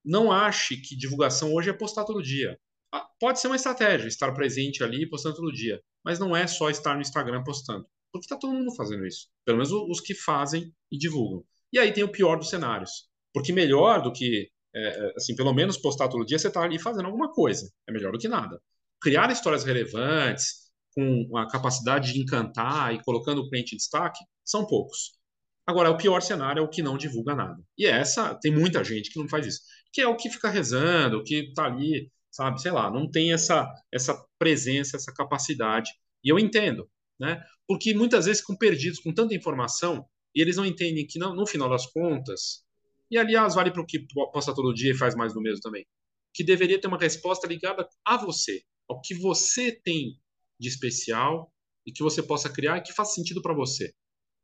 não 0.05 0.31
ache 0.31 0.77
que 0.77 0.97
divulgação 0.97 1.53
hoje 1.53 1.71
é 1.71 1.73
postar 1.73 2.05
todo 2.05 2.23
dia. 2.23 2.59
Ah, 2.93 3.07
pode 3.19 3.41
ser 3.41 3.49
uma 3.49 3.57
estratégia, 3.57 4.07
estar 4.07 4.33
presente 4.33 4.85
ali 4.85 5.09
postando 5.09 5.37
todo 5.37 5.53
dia, 5.53 5.81
mas 6.05 6.19
não 6.19 6.37
é 6.37 6.47
só 6.47 6.71
estar 6.71 6.95
no 6.95 7.01
Instagram 7.01 7.43
postando, 7.43 7.87
porque 8.13 8.27
está 8.27 8.37
todo 8.37 8.55
mundo 8.55 8.75
fazendo 8.75 9.07
isso. 9.07 9.29
Pelo 9.45 9.59
menos 9.59 9.73
os 9.73 10.01
que 10.01 10.15
fazem 10.15 10.73
e 10.91 10.99
divulgam. 10.99 11.45
E 11.73 11.79
aí 11.79 11.93
tem 11.93 12.05
o 12.05 12.13
pior 12.13 12.37
dos 12.37 12.51
cenários, 12.51 13.09
porque 13.33 13.53
melhor 13.53 14.03
do 14.03 14.13
que, 14.13 14.51
é, 14.75 15.13
assim, 15.17 15.35
pelo 15.35 15.55
menos 15.55 15.79
postar 15.79 16.09
todo 16.09 16.27
dia, 16.27 16.39
você 16.39 16.49
está 16.49 16.63
ali 16.63 16.79
fazendo 16.79 17.07
alguma 17.07 17.33
coisa. 17.33 17.73
É 17.89 17.93
melhor 17.93 18.13
do 18.13 18.19
que 18.19 18.29
nada 18.29 18.61
criar 19.03 19.31
histórias 19.31 19.65
relevantes, 19.65 20.63
com 20.95 21.37
a 21.37 21.49
capacidade 21.49 22.13
de 22.13 22.21
encantar 22.21 22.95
e 22.95 23.03
colocando 23.03 23.41
o 23.41 23.49
cliente 23.49 23.75
em 23.75 23.79
destaque, 23.79 24.23
são 24.45 24.67
poucos. 24.67 25.19
Agora, 25.67 25.91
o 25.91 25.97
pior 25.97 26.21
cenário 26.23 26.61
é 26.61 26.63
o 26.63 26.69
que 26.69 26.83
não 26.83 26.97
divulga 26.97 27.35
nada. 27.35 27.63
E 27.79 27.87
essa, 27.87 28.35
tem 28.35 28.53
muita 28.53 28.83
gente 28.85 29.11
que 29.11 29.19
não 29.19 29.29
faz 29.29 29.47
isso. 29.47 29.61
Que 29.93 30.01
é 30.01 30.09
o 30.09 30.17
que 30.17 30.31
fica 30.31 30.49
rezando, 30.49 31.19
o 31.19 31.25
que 31.25 31.49
está 31.49 31.65
ali, 31.65 32.11
sabe, 32.31 32.61
sei 32.61 32.73
lá, 32.73 32.91
não 32.91 33.11
tem 33.11 33.33
essa, 33.33 33.69
essa 33.93 34.25
presença, 34.39 34.97
essa 34.97 35.13
capacidade. 35.13 35.91
E 36.25 36.29
eu 36.29 36.39
entendo, 36.39 36.89
né? 37.19 37.43
Porque 37.67 37.95
muitas 37.95 38.27
vezes 38.27 38.41
ficam 38.41 38.57
perdidos 38.57 38.99
com 39.01 39.15
tanta 39.15 39.35
informação 39.35 40.05
e 40.35 40.41
eles 40.41 40.57
não 40.57 40.67
entendem 40.67 41.07
que, 41.07 41.19
no, 41.19 41.35
no 41.35 41.47
final 41.47 41.69
das 41.69 41.87
contas, 41.87 42.65
e 43.11 43.17
aliás, 43.17 43.55
vale 43.55 43.71
para 43.71 43.83
o 43.83 43.87
que 43.87 44.05
posta 44.33 44.55
todo 44.55 44.75
dia 44.75 44.93
e 44.93 44.97
faz 44.97 45.15
mais 45.15 45.33
do 45.33 45.41
mesmo 45.41 45.61
também, 45.61 45.87
que 46.33 46.45
deveria 46.45 46.81
ter 46.81 46.89
uma 46.89 46.99
resposta 46.99 47.47
ligada 47.47 47.89
a 48.05 48.17
você, 48.17 48.63
ao 48.89 49.01
que 49.01 49.15
você 49.15 49.73
tem 49.73 50.19
de 50.59 50.69
especial 50.69 51.53
e 51.87 51.93
que 51.93 52.03
você 52.03 52.23
possa 52.23 52.49
criar 52.49 52.79
e 52.79 52.83
que 52.83 52.93
faça 52.93 53.15
sentido 53.15 53.43
para 53.43 53.55
você, 53.55 53.93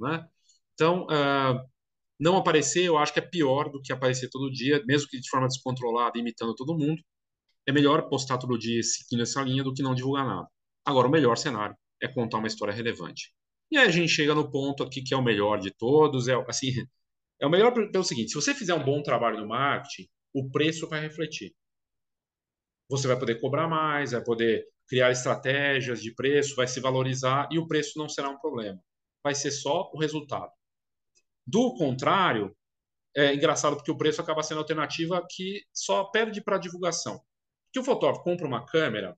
né? 0.01 0.27
Então, 0.75 1.05
uh, 1.07 1.69
não 2.19 2.37
aparecer, 2.37 2.85
eu 2.85 2.99
acho 2.99 3.13
que 3.13 3.21
é 3.21 3.23
pior 3.23 3.71
do 3.71 3.81
que 3.81 3.93
aparecer 3.93 4.29
todo 4.29 4.51
dia, 4.51 4.83
mesmo 4.87 5.09
que 5.09 5.21
de 5.21 5.29
forma 5.29 5.47
descontrolada, 5.47 6.19
imitando 6.19 6.55
todo 6.55 6.77
mundo. 6.77 7.01
É 7.67 7.73
melhor 7.73 8.09
postar 8.09 8.39
todo 8.39 8.59
dia 8.59 8.83
seguindo 8.83 9.23
essa 9.23 9.43
linha 9.43 9.63
do 9.63 9.75
que 9.75 9.83
não 9.83 9.95
divulgar 9.95 10.27
nada. 10.27 10.49
Agora, 10.85 11.07
o 11.07 11.11
melhor 11.11 11.37
cenário 11.37 11.77
é 12.03 12.09
contar 12.09 12.39
uma 12.39 12.47
história 12.47 12.73
relevante. 12.75 13.33
E 13.71 13.77
aí 13.77 13.87
a 13.87 13.91
gente 13.91 14.09
chega 14.09 14.35
no 14.35 14.51
ponto 14.51 14.83
aqui 14.83 15.03
que 15.03 15.15
é 15.15 15.17
o 15.17 15.23
melhor 15.23 15.59
de 15.59 15.71
todos, 15.71 16.29
é 16.29 16.35
assim, 16.49 16.69
é 17.41 17.47
o 17.47 17.51
melhor 17.51 17.73
pelo 17.73 18.05
seguinte, 18.05 18.31
se 18.31 18.35
você 18.35 18.55
fizer 18.55 18.75
um 18.75 18.85
bom 18.85 19.03
trabalho 19.03 19.39
no 19.41 19.49
marketing, 19.49 20.09
o 20.33 20.51
preço 20.51 20.89
vai 20.89 21.01
refletir 21.01 21.55
você 22.89 23.07
vai 23.07 23.19
poder 23.19 23.41
cobrar 23.41 23.69
mais, 23.69 24.13
vai 24.13 24.23
poder 24.23 24.67
criar 24.89 25.11
estratégias 25.11 26.03
de 26.03 26.15
preço, 26.15 26.57
vai 26.57 26.67
se 26.67 26.81
valorizar 26.81 27.49
e 27.53 27.59
o 27.59 27.69
preço 27.69 27.99
não 27.99 28.09
será 28.09 28.31
um 28.31 28.39
problema. 28.39 28.83
Vai 29.23 29.35
ser 29.35 29.51
só 29.51 29.91
o 29.93 29.99
resultado. 29.99 30.51
Do 31.47 31.75
contrário, 31.75 32.57
é 33.15 33.35
engraçado 33.35 33.77
porque 33.77 33.91
o 33.91 33.99
preço 33.99 34.21
acaba 34.21 34.43
sendo 34.43 34.59
alternativa 34.59 35.25
que 35.29 35.63
só 35.73 36.05
perde 36.05 36.43
para 36.43 36.59
divulgação. 36.59 37.21
Que 37.73 37.79
o 37.79 37.85
fotógrafo 37.85 38.25
compra 38.25 38.47
uma 38.47 38.65
câmera 38.65 39.17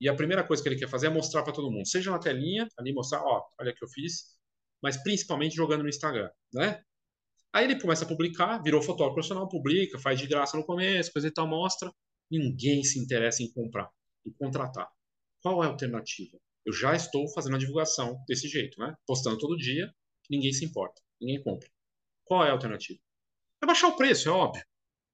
e 0.00 0.08
a 0.08 0.14
primeira 0.14 0.42
coisa 0.42 0.62
que 0.62 0.68
ele 0.68 0.78
quer 0.78 0.88
fazer 0.88 1.08
é 1.08 1.10
mostrar 1.10 1.42
para 1.42 1.52
todo 1.52 1.70
mundo, 1.70 1.86
seja 1.86 2.10
na 2.10 2.18
telinha, 2.18 2.66
ali 2.78 2.92
mostrar, 2.92 3.22
ó, 3.22 3.44
olha 3.60 3.74
que 3.74 3.84
eu 3.84 3.88
fiz, 3.88 4.38
mas 4.82 4.96
principalmente 5.02 5.54
jogando 5.54 5.82
no 5.82 5.88
Instagram, 5.90 6.30
né? 6.54 6.82
Aí 7.52 7.64
ele 7.64 7.78
começa 7.78 8.04
a 8.04 8.08
publicar, 8.08 8.62
virou 8.62 8.80
fotógrafo 8.80 9.14
profissional, 9.14 9.48
publica, 9.48 9.98
faz 9.98 10.18
de 10.18 10.26
graça 10.26 10.56
no 10.56 10.64
começo, 10.64 11.12
coisa 11.12 11.28
e 11.28 11.30
tal, 11.30 11.46
mostra 11.46 11.92
ninguém 12.30 12.82
se 12.84 12.98
interessa 12.98 13.42
em 13.42 13.50
comprar 13.52 13.90
e 14.24 14.30
contratar. 14.32 14.88
Qual 15.42 15.62
é 15.62 15.66
a 15.66 15.70
alternativa? 15.70 16.38
Eu 16.64 16.72
já 16.72 16.94
estou 16.94 17.28
fazendo 17.32 17.56
a 17.56 17.58
divulgação 17.58 18.22
desse 18.28 18.48
jeito, 18.48 18.78
né? 18.78 18.94
Postando 19.06 19.38
todo 19.38 19.56
dia, 19.56 19.92
ninguém 20.28 20.52
se 20.52 20.64
importa, 20.64 21.00
ninguém 21.20 21.42
compra. 21.42 21.68
Qual 22.24 22.44
é 22.44 22.50
a 22.50 22.52
alternativa? 22.52 23.00
É 23.62 23.66
baixar 23.66 23.88
o 23.88 23.96
preço, 23.96 24.28
é 24.28 24.32
óbvio. 24.32 24.64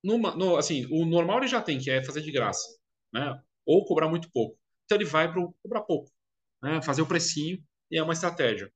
Numa, 0.03 0.37
no, 0.37 0.57
assim, 0.57 0.87
o 0.91 1.05
normal 1.05 1.39
ele 1.39 1.49
já 1.49 1.63
tem, 1.63 1.79
que 1.79 1.91
é 1.91 2.05
fazer 2.05 2.21
de 2.21 2.31
graça, 2.31 2.69
né? 3.13 3.41
Ou 3.65 3.85
cobrar 3.85 4.09
muito 4.09 4.31
pouco. 4.31 4.59
Então 4.85 4.99
ele 4.99 5.05
vai 5.05 5.33
para 5.33 5.43
cobrar 5.63 5.83
pouco, 5.83 6.11
né? 6.63 6.81
fazer 6.83 7.03
o 7.03 7.07
precinho 7.07 7.59
e 7.91 7.99
é 7.99 8.03
uma 8.03 8.13
estratégia. 8.13 8.73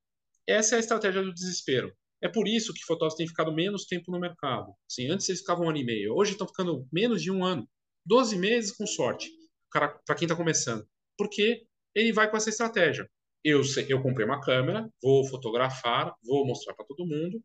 Essa 0.47 0.75
é 0.75 0.78
a 0.78 0.80
estratégia 0.80 1.23
do 1.23 1.32
desespero. 1.32 1.94
É 2.23 2.28
por 2.28 2.47
isso 2.47 2.75
que 2.75 2.85
fotógrafos 2.85 3.16
têm 3.16 3.28
ficado 3.28 3.52
menos 3.52 3.87
tempo 3.87 4.11
no 4.11 4.18
mercado. 4.18 4.75
Assim, 4.90 5.09
antes 5.09 5.28
eles 5.28 5.40
ficavam 5.40 5.66
um 5.66 5.70
ano 5.70 5.78
e 5.78 5.85
meio, 5.85 6.14
hoje 6.14 6.32
estão 6.32 6.47
ficando 6.47 6.87
menos 6.92 7.23
de 7.23 7.30
um 7.30 7.44
ano. 7.44 7.68
12 8.07 8.37
meses 8.37 8.73
com 8.73 8.87
sorte, 8.87 9.30
para 9.71 10.14
quem 10.16 10.26
está 10.26 10.37
começando. 10.37 10.87
Porque 11.16 11.62
ele 11.95 12.12
vai 12.12 12.30
com 12.30 12.37
essa 12.37 12.50
estratégia. 12.50 13.09
Eu, 13.42 13.62
eu 13.88 14.02
comprei 14.02 14.26
uma 14.26 14.40
câmera, 14.40 14.88
vou 15.02 15.26
fotografar, 15.26 16.14
vou 16.25 16.47
mostrar 16.47 16.75
para 16.75 16.85
todo 16.85 17.07
mundo, 17.07 17.42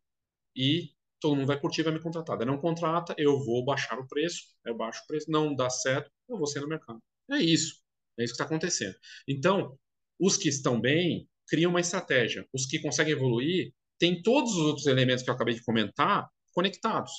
e 0.56 0.90
todo 1.20 1.36
mundo 1.36 1.48
vai 1.48 1.60
curtir, 1.60 1.84
vai 1.84 1.94
me 1.94 2.02
contratar. 2.02 2.38
Daí 2.38 2.48
não 2.48 2.58
contrata, 2.58 3.16
eu 3.18 3.40
vou 3.44 3.64
baixar 3.64 3.98
o 4.00 4.08
preço, 4.08 4.44
eu 4.66 4.76
baixo 4.76 5.02
o 5.04 5.08
preço, 5.08 5.30
não 5.30 5.56
dá 5.56 5.70
certo, 5.70 6.10
eu 6.30 6.38
vou 6.38 6.48
ser 6.48 6.62
no 6.62 6.68
mercado. 6.68 7.00
É 7.32 7.38
isso. 7.38 7.82
É 8.18 8.24
isso 8.24 8.34
que 8.34 8.42
está 8.42 8.46
acontecendo. 8.46 8.96
Então, 9.28 9.78
os 10.20 10.38
que 10.38 10.50
estão 10.50 10.80
bem 10.80 11.28
criam 11.48 11.70
uma 11.70 11.80
estratégia. 11.80 12.48
Os 12.54 12.66
que 12.66 12.80
conseguem 12.80 13.14
evoluir 13.14 13.74
têm 14.00 14.22
todos 14.22 14.52
os 14.52 14.66
outros 14.66 14.88
elementos 14.88 15.24
que 15.24 15.30
eu 15.30 15.34
acabei 15.34 15.54
de 15.54 15.64
comentar 15.64 16.30
conectados. 16.54 17.12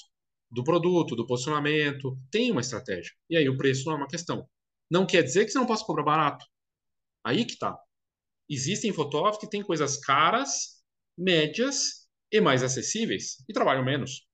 Do 0.51 0.63
produto, 0.65 1.17
do 1.17 1.27
posicionamento, 1.27 2.19
tem 2.31 2.51
uma 2.53 2.61
estratégia. 2.61 3.13
E 3.29 3.37
aí 3.37 3.49
o 3.49 3.57
preço 3.57 3.87
não 3.87 3.95
é 3.95 3.97
uma 3.97 4.09
questão. 4.09 4.49
Não 4.91 5.07
quer 5.07 5.23
dizer 5.23 5.45
que 5.45 5.51
você 5.51 5.59
não 5.59 5.67
possa 5.67 5.85
cobrar 5.85 6.05
barato. 6.05 6.45
Aí 7.25 7.45
que 7.45 7.59
tá. 7.59 7.77
Existem 8.49 8.93
fotógrafos 8.93 9.41
que 9.41 9.51
têm 9.51 9.63
coisas 9.63 9.97
caras, 9.97 10.83
médias 11.19 12.07
e 12.31 12.41
mais 12.41 12.63
acessíveis 12.63 13.37
e 13.49 13.53
trabalham 13.53 13.85
menos. 13.85 14.27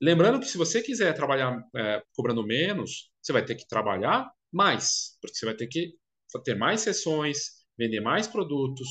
Lembrando 0.00 0.40
que 0.40 0.46
se 0.46 0.58
você 0.58 0.82
quiser 0.82 1.14
trabalhar 1.14 1.62
é, 1.76 2.02
cobrando 2.14 2.44
menos, 2.44 3.10
você 3.20 3.32
vai 3.32 3.44
ter 3.44 3.54
que 3.54 3.68
trabalhar 3.68 4.30
mais, 4.50 5.18
porque 5.20 5.36
você 5.36 5.46
vai 5.46 5.54
ter 5.54 5.66
que 5.66 5.94
ter 6.44 6.54
mais 6.54 6.80
sessões, 6.80 7.66
vender 7.78 8.00
mais 8.00 8.26
produtos, 8.26 8.88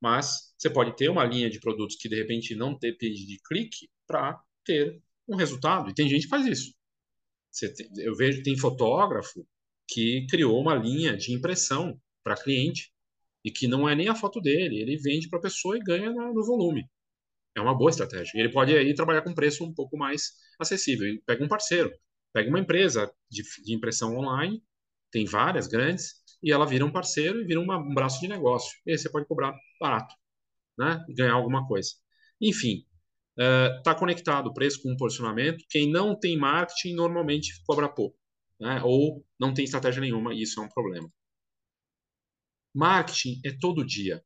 mas 0.00 0.52
você 0.58 0.68
pode 0.68 0.96
ter 0.96 1.08
uma 1.08 1.24
linha 1.24 1.48
de 1.48 1.60
produtos 1.60 1.96
que 1.96 2.08
de 2.08 2.16
repente 2.16 2.54
não 2.54 2.76
depende 2.76 3.26
de 3.26 3.38
clique 3.46 3.88
para 4.06 4.40
ter 4.64 5.00
um 5.30 5.36
resultado. 5.36 5.90
E 5.90 5.94
tem 5.94 6.08
gente 6.08 6.22
que 6.22 6.28
faz 6.28 6.46
isso. 6.46 6.74
Tem, 7.76 7.88
eu 7.98 8.14
vejo 8.14 8.42
tem 8.42 8.56
fotógrafo 8.56 9.46
que 9.88 10.26
criou 10.28 10.60
uma 10.60 10.74
linha 10.74 11.16
de 11.16 11.32
impressão 11.32 12.00
para 12.22 12.36
cliente 12.36 12.92
e 13.44 13.50
que 13.50 13.66
não 13.66 13.88
é 13.88 13.94
nem 13.94 14.08
a 14.08 14.14
foto 14.14 14.40
dele, 14.40 14.80
ele 14.80 14.96
vende 14.96 15.28
para 15.28 15.38
a 15.38 15.42
pessoa 15.42 15.76
e 15.76 15.80
ganha 15.80 16.10
no 16.10 16.44
volume. 16.44 16.88
É 17.54 17.60
uma 17.60 17.76
boa 17.76 17.90
estratégia. 17.90 18.32
Ele 18.38 18.50
pode 18.50 18.76
aí 18.76 18.94
trabalhar 18.94 19.22
com 19.22 19.34
preço 19.34 19.64
um 19.64 19.74
pouco 19.74 19.96
mais 19.96 20.32
acessível. 20.58 21.06
Ele 21.06 21.22
pega 21.26 21.44
um 21.44 21.48
parceiro, 21.48 21.92
pega 22.32 22.48
uma 22.48 22.60
empresa 22.60 23.12
de, 23.30 23.42
de 23.64 23.74
impressão 23.74 24.16
online, 24.16 24.62
tem 25.10 25.24
várias 25.24 25.66
grandes, 25.66 26.14
e 26.42 26.52
ela 26.52 26.66
vira 26.66 26.84
um 26.84 26.92
parceiro 26.92 27.40
e 27.40 27.44
vira 27.44 27.60
uma, 27.60 27.78
um 27.78 27.92
braço 27.94 28.20
de 28.20 28.28
negócio. 28.28 28.78
E 28.86 28.92
aí 28.92 28.98
você 28.98 29.10
pode 29.10 29.26
cobrar 29.26 29.54
barato, 29.80 30.14
né? 30.78 31.04
E 31.08 31.14
ganhar 31.14 31.34
alguma 31.34 31.66
coisa. 31.66 31.90
Enfim, 32.40 32.84
está 33.78 33.92
uh, 33.92 33.98
conectado 33.98 34.48
o 34.48 34.54
preço 34.54 34.82
com 34.82 34.92
o 34.92 34.96
posicionamento. 34.96 35.64
Quem 35.68 35.90
não 35.90 36.18
tem 36.18 36.36
marketing 36.36 36.94
normalmente 36.94 37.52
cobra 37.66 37.88
pouco, 37.88 38.16
né? 38.60 38.80
Ou 38.84 39.24
não 39.38 39.54
tem 39.54 39.64
estratégia 39.64 40.00
nenhuma, 40.00 40.34
e 40.34 40.42
isso 40.42 40.60
é 40.60 40.64
um 40.64 40.68
problema. 40.68 41.10
Marketing 42.74 43.40
é 43.44 43.52
todo 43.58 43.84
dia 43.84 44.22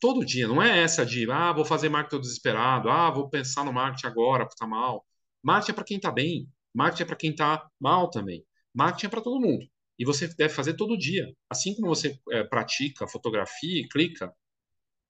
todo 0.00 0.24
dia. 0.24 0.46
Não 0.48 0.62
é 0.62 0.82
essa 0.82 1.04
de, 1.04 1.30
ah, 1.30 1.52
vou 1.52 1.64
fazer 1.64 1.88
marketing 1.88 2.20
desesperado, 2.20 2.88
ah, 2.88 3.10
vou 3.10 3.28
pensar 3.28 3.64
no 3.64 3.72
marketing 3.72 4.06
agora, 4.06 4.44
porque 4.44 4.58
tá 4.58 4.66
mal. 4.66 5.06
Marketing 5.42 5.72
é 5.72 5.74
para 5.74 5.84
quem 5.84 6.00
tá 6.00 6.10
bem, 6.10 6.48
marketing 6.74 7.02
é 7.02 7.06
para 7.06 7.16
quem 7.16 7.34
tá 7.34 7.68
mal 7.80 8.10
também. 8.10 8.44
Marketing 8.74 9.06
é 9.06 9.08
para 9.10 9.22
todo 9.22 9.40
mundo. 9.40 9.66
E 9.98 10.04
você 10.04 10.28
deve 10.28 10.52
fazer 10.54 10.74
todo 10.74 10.98
dia. 10.98 11.26
Assim 11.50 11.74
como 11.74 11.88
você 11.88 12.18
é, 12.30 12.44
pratica 12.44 13.08
fotografia 13.08 13.80
e 13.80 13.88
clica, 13.88 14.32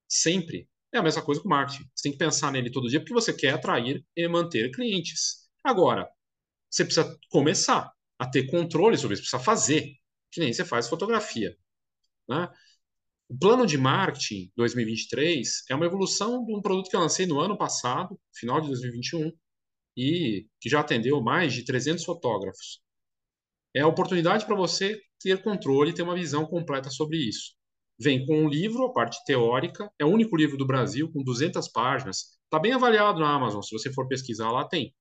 sempre. 0.09 0.69
É 0.97 0.99
a 0.99 1.03
mesma 1.03 1.23
coisa 1.23 1.43
com 1.43 1.49
marketing. 1.51 1.85
Você 1.95 2.05
tem 2.05 2.13
que 2.13 2.19
pensar 2.19 2.51
nele 2.51 2.71
todo 2.71 2.89
dia 2.89 2.99
porque 2.99 3.13
você 3.13 3.31
quer 3.31 3.53
atrair 3.53 4.03
e 4.17 4.27
manter 4.27 4.71
clientes. 4.71 5.47
Agora, 5.63 6.09
você 6.71 6.87
precisa 6.87 7.19
começar 7.29 7.93
a 8.19 8.27
ter 8.27 8.47
controle 8.47 8.97
sobre 8.97 9.13
isso, 9.13 9.23
precisa 9.23 9.43
fazer, 9.43 9.93
que 10.33 10.41
nem 10.41 10.55
você 10.55 10.65
faz 10.65 10.89
fotografia. 10.89 11.55
Né? 12.27 12.49
O 13.29 13.37
plano 13.39 13.67
de 13.67 13.77
marketing 13.77 14.51
2023 14.57 15.65
é 15.69 15.75
uma 15.75 15.85
evolução 15.85 16.43
de 16.47 16.55
um 16.55 16.63
produto 16.63 16.89
que 16.89 16.97
eu 16.97 17.01
lancei 17.01 17.27
no 17.27 17.41
ano 17.41 17.59
passado, 17.59 18.19
final 18.35 18.61
de 18.63 18.69
2021, 18.69 19.31
e 19.99 20.47
que 20.59 20.71
já 20.71 20.81
atendeu 20.81 21.21
mais 21.21 21.53
de 21.53 21.63
300 21.63 22.05
fotógrafos. 22.05 22.81
É 23.75 23.81
a 23.83 23.87
oportunidade 23.87 24.47
para 24.47 24.57
você 24.57 24.99
ter 25.21 25.43
controle 25.43 25.91
e 25.91 25.95
ter 25.95 26.03
uma 26.03 26.15
visão 26.15 26.47
completa 26.47 26.89
sobre 26.89 27.19
isso. 27.19 27.56
Vem 27.99 28.27
com 28.27 28.45
um 28.45 28.49
livro, 28.49 28.85
a 28.85 28.93
parte 28.93 29.25
teórica, 29.25 29.91
é 29.99 30.05
o 30.05 30.09
único 30.09 30.37
livro 30.37 30.57
do 30.59 30.67
Brasil 30.67 31.11
com 31.11 31.23
200 31.23 31.69
páginas. 31.69 32.39
Está 32.45 32.59
bem 32.59 32.73
avaliado 32.73 33.21
na 33.21 33.35
Amazon, 33.35 33.63
se 33.63 33.77
você 33.77 33.93
for 33.93 34.07
pesquisar 34.07 34.51
lá 34.51 34.69
tem. 34.69 34.95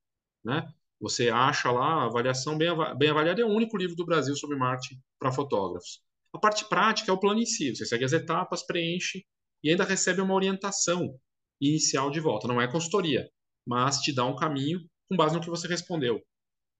Né? 0.44 0.66
Você 1.00 1.28
acha 1.28 1.70
lá 1.70 2.02
a 2.02 2.04
avaliação 2.06 2.56
bem, 2.56 2.68
bem 2.96 3.10
avaliada, 3.10 3.42
é 3.42 3.44
o 3.44 3.48
único 3.48 3.76
livro 3.76 3.94
do 3.94 4.06
Brasil 4.06 4.34
sobre 4.34 4.56
marketing 4.56 4.98
para 5.18 5.30
fotógrafos. 5.30 6.00
A 6.32 6.38
parte 6.38 6.68
prática 6.68 7.10
é 7.10 7.14
o 7.14 7.20
plano 7.20 7.40
em 7.40 7.46
si. 7.46 7.74
Você 7.74 7.84
segue 7.84 8.04
as 8.04 8.12
etapas, 8.12 8.64
preenche 8.66 9.24
e 9.62 9.70
ainda 9.70 9.84
recebe 9.84 10.20
uma 10.20 10.34
orientação 10.34 11.18
inicial 11.60 12.10
de 12.10 12.20
volta. 12.20 12.48
Não 12.48 12.60
é 12.60 12.70
consultoria, 12.70 13.28
mas 13.66 14.00
te 14.00 14.14
dá 14.14 14.24
um 14.24 14.36
caminho 14.36 14.80
com 15.08 15.16
base 15.16 15.34
no 15.34 15.40
que 15.40 15.50
você 15.50 15.68
respondeu. 15.68 16.20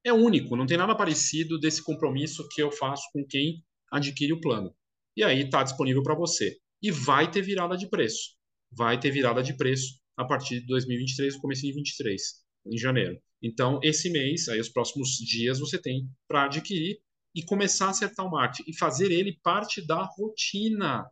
É 0.05 0.13
único, 0.13 0.57
não 0.57 0.67
tem 0.67 0.79
nada 0.79 0.95
parecido 0.95 1.59
desse 1.59 1.83
compromisso 1.83 2.47
que 2.51 2.63
eu 2.63 2.71
faço 2.71 3.05
com 3.13 3.27
quem 3.27 3.65
adquire 3.91 4.33
o 4.33 4.41
plano. 4.41 4.75
E 5.17 5.25
aí 5.25 5.43
está 5.43 5.63
disponível 5.63 6.03
para 6.03 6.15
você. 6.15 6.59
E 6.83 6.91
vai 6.91 7.31
ter 7.31 7.43
virada 7.43 7.77
de 7.77 7.89
preço. 7.89 8.37
Vai 8.71 9.01
ter 9.01 9.11
virada 9.11 9.43
de 9.43 9.57
preço 9.57 9.99
a 10.17 10.25
partir 10.25 10.61
de 10.61 10.67
2023, 10.67 11.37
começo 11.37 11.63
de 11.63 11.69
2023, 11.69 12.23
em 12.67 12.79
janeiro. 12.79 13.21
Então, 13.43 13.81
esse 13.83 14.11
mês, 14.11 14.49
aí 14.49 14.61
os 14.61 14.69
próximos 14.69 15.11
dias, 15.17 15.59
você 15.59 15.81
tem 15.81 16.09
para 16.29 16.45
adquirir 16.45 16.99
e 17.35 17.43
começar 17.43 17.87
a 17.87 17.91
acertar 17.91 18.27
o 18.27 18.31
marketing 18.31 18.71
e 18.71 18.77
fazer 18.77 19.11
ele 19.11 19.39
parte 19.43 19.87
da 19.87 20.03
rotina. 20.03 21.09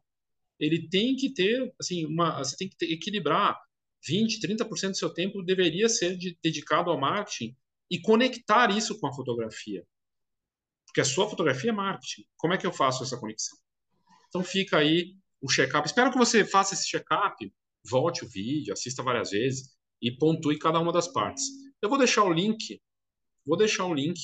Ele 0.59 0.89
tem 0.89 1.17
que 1.17 1.33
ter, 1.33 1.73
assim, 1.79 2.07
uma, 2.07 2.39
você 2.39 2.57
tem 2.57 2.69
que 2.69 2.77
ter, 2.77 2.91
equilibrar 2.91 3.59
20, 4.07 4.41
30% 4.41 4.91
do 4.91 4.97
seu 4.97 5.13
tempo 5.13 5.43
deveria 5.43 5.89
ser 5.89 6.17
de, 6.17 6.39
dedicado 6.43 6.91
ao 6.91 7.01
marketing 7.01 7.57
e 7.91 8.01
conectar 8.01 8.71
isso 8.77 8.99
com 8.99 9.07
a 9.07 9.15
fotografia. 9.15 9.87
Porque 10.87 11.01
a 11.01 11.05
sua 11.05 11.29
fotografia 11.29 11.71
é 11.71 11.73
marketing. 11.73 12.25
Como 12.37 12.55
é 12.55 12.59
que 12.59 12.67
eu 12.67 12.73
faço 12.73 13.03
essa 13.03 13.19
conexão? 13.19 13.59
Então 14.35 14.45
fica 14.45 14.79
aí 14.79 15.15
o 15.41 15.49
check-up. 15.49 15.87
Espero 15.87 16.11
que 16.11 16.19
você 16.19 16.45
faça 16.45 16.75
esse 16.75 16.89
check-up, 16.89 17.55
volte 17.89 18.25
o 18.25 18.29
vídeo, 18.29 18.73
assista 18.73 19.01
várias 19.01 19.31
vezes 19.31 19.77
e 20.03 20.11
pontue 20.11 20.59
cada 20.59 20.81
uma 20.81 20.93
das 20.93 21.07
partes. 21.07 21.45
Eu 21.81 21.89
vou 21.89 21.97
deixar 21.97 22.25
o 22.25 22.33
link, 22.33 22.83
vou 23.47 23.57
deixar 23.57 23.85
o 23.85 23.95
link 23.95 24.19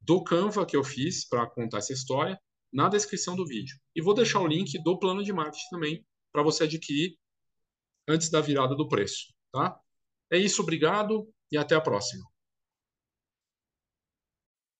do 0.00 0.24
Canva 0.24 0.66
que 0.66 0.76
eu 0.76 0.82
fiz 0.82 1.28
para 1.28 1.48
contar 1.48 1.78
essa 1.78 1.92
história 1.92 2.36
na 2.72 2.88
descrição 2.88 3.36
do 3.36 3.46
vídeo. 3.46 3.78
E 3.94 4.02
vou 4.02 4.14
deixar 4.14 4.40
o 4.40 4.48
link 4.48 4.82
do 4.82 4.98
plano 4.98 5.22
de 5.22 5.32
marketing 5.32 5.68
também 5.70 6.06
para 6.32 6.42
você 6.42 6.64
adquirir 6.64 7.16
antes 8.08 8.30
da 8.30 8.40
virada 8.40 8.74
do 8.74 8.88
preço, 8.88 9.32
tá? 9.52 9.78
É 10.28 10.38
isso, 10.38 10.60
obrigado 10.60 11.32
e 11.52 11.56
até 11.56 11.76
a 11.76 11.80
próxima. 11.80 12.24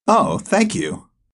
Oh, 0.09 0.37
thank 0.37 0.77
you. 0.77 1.06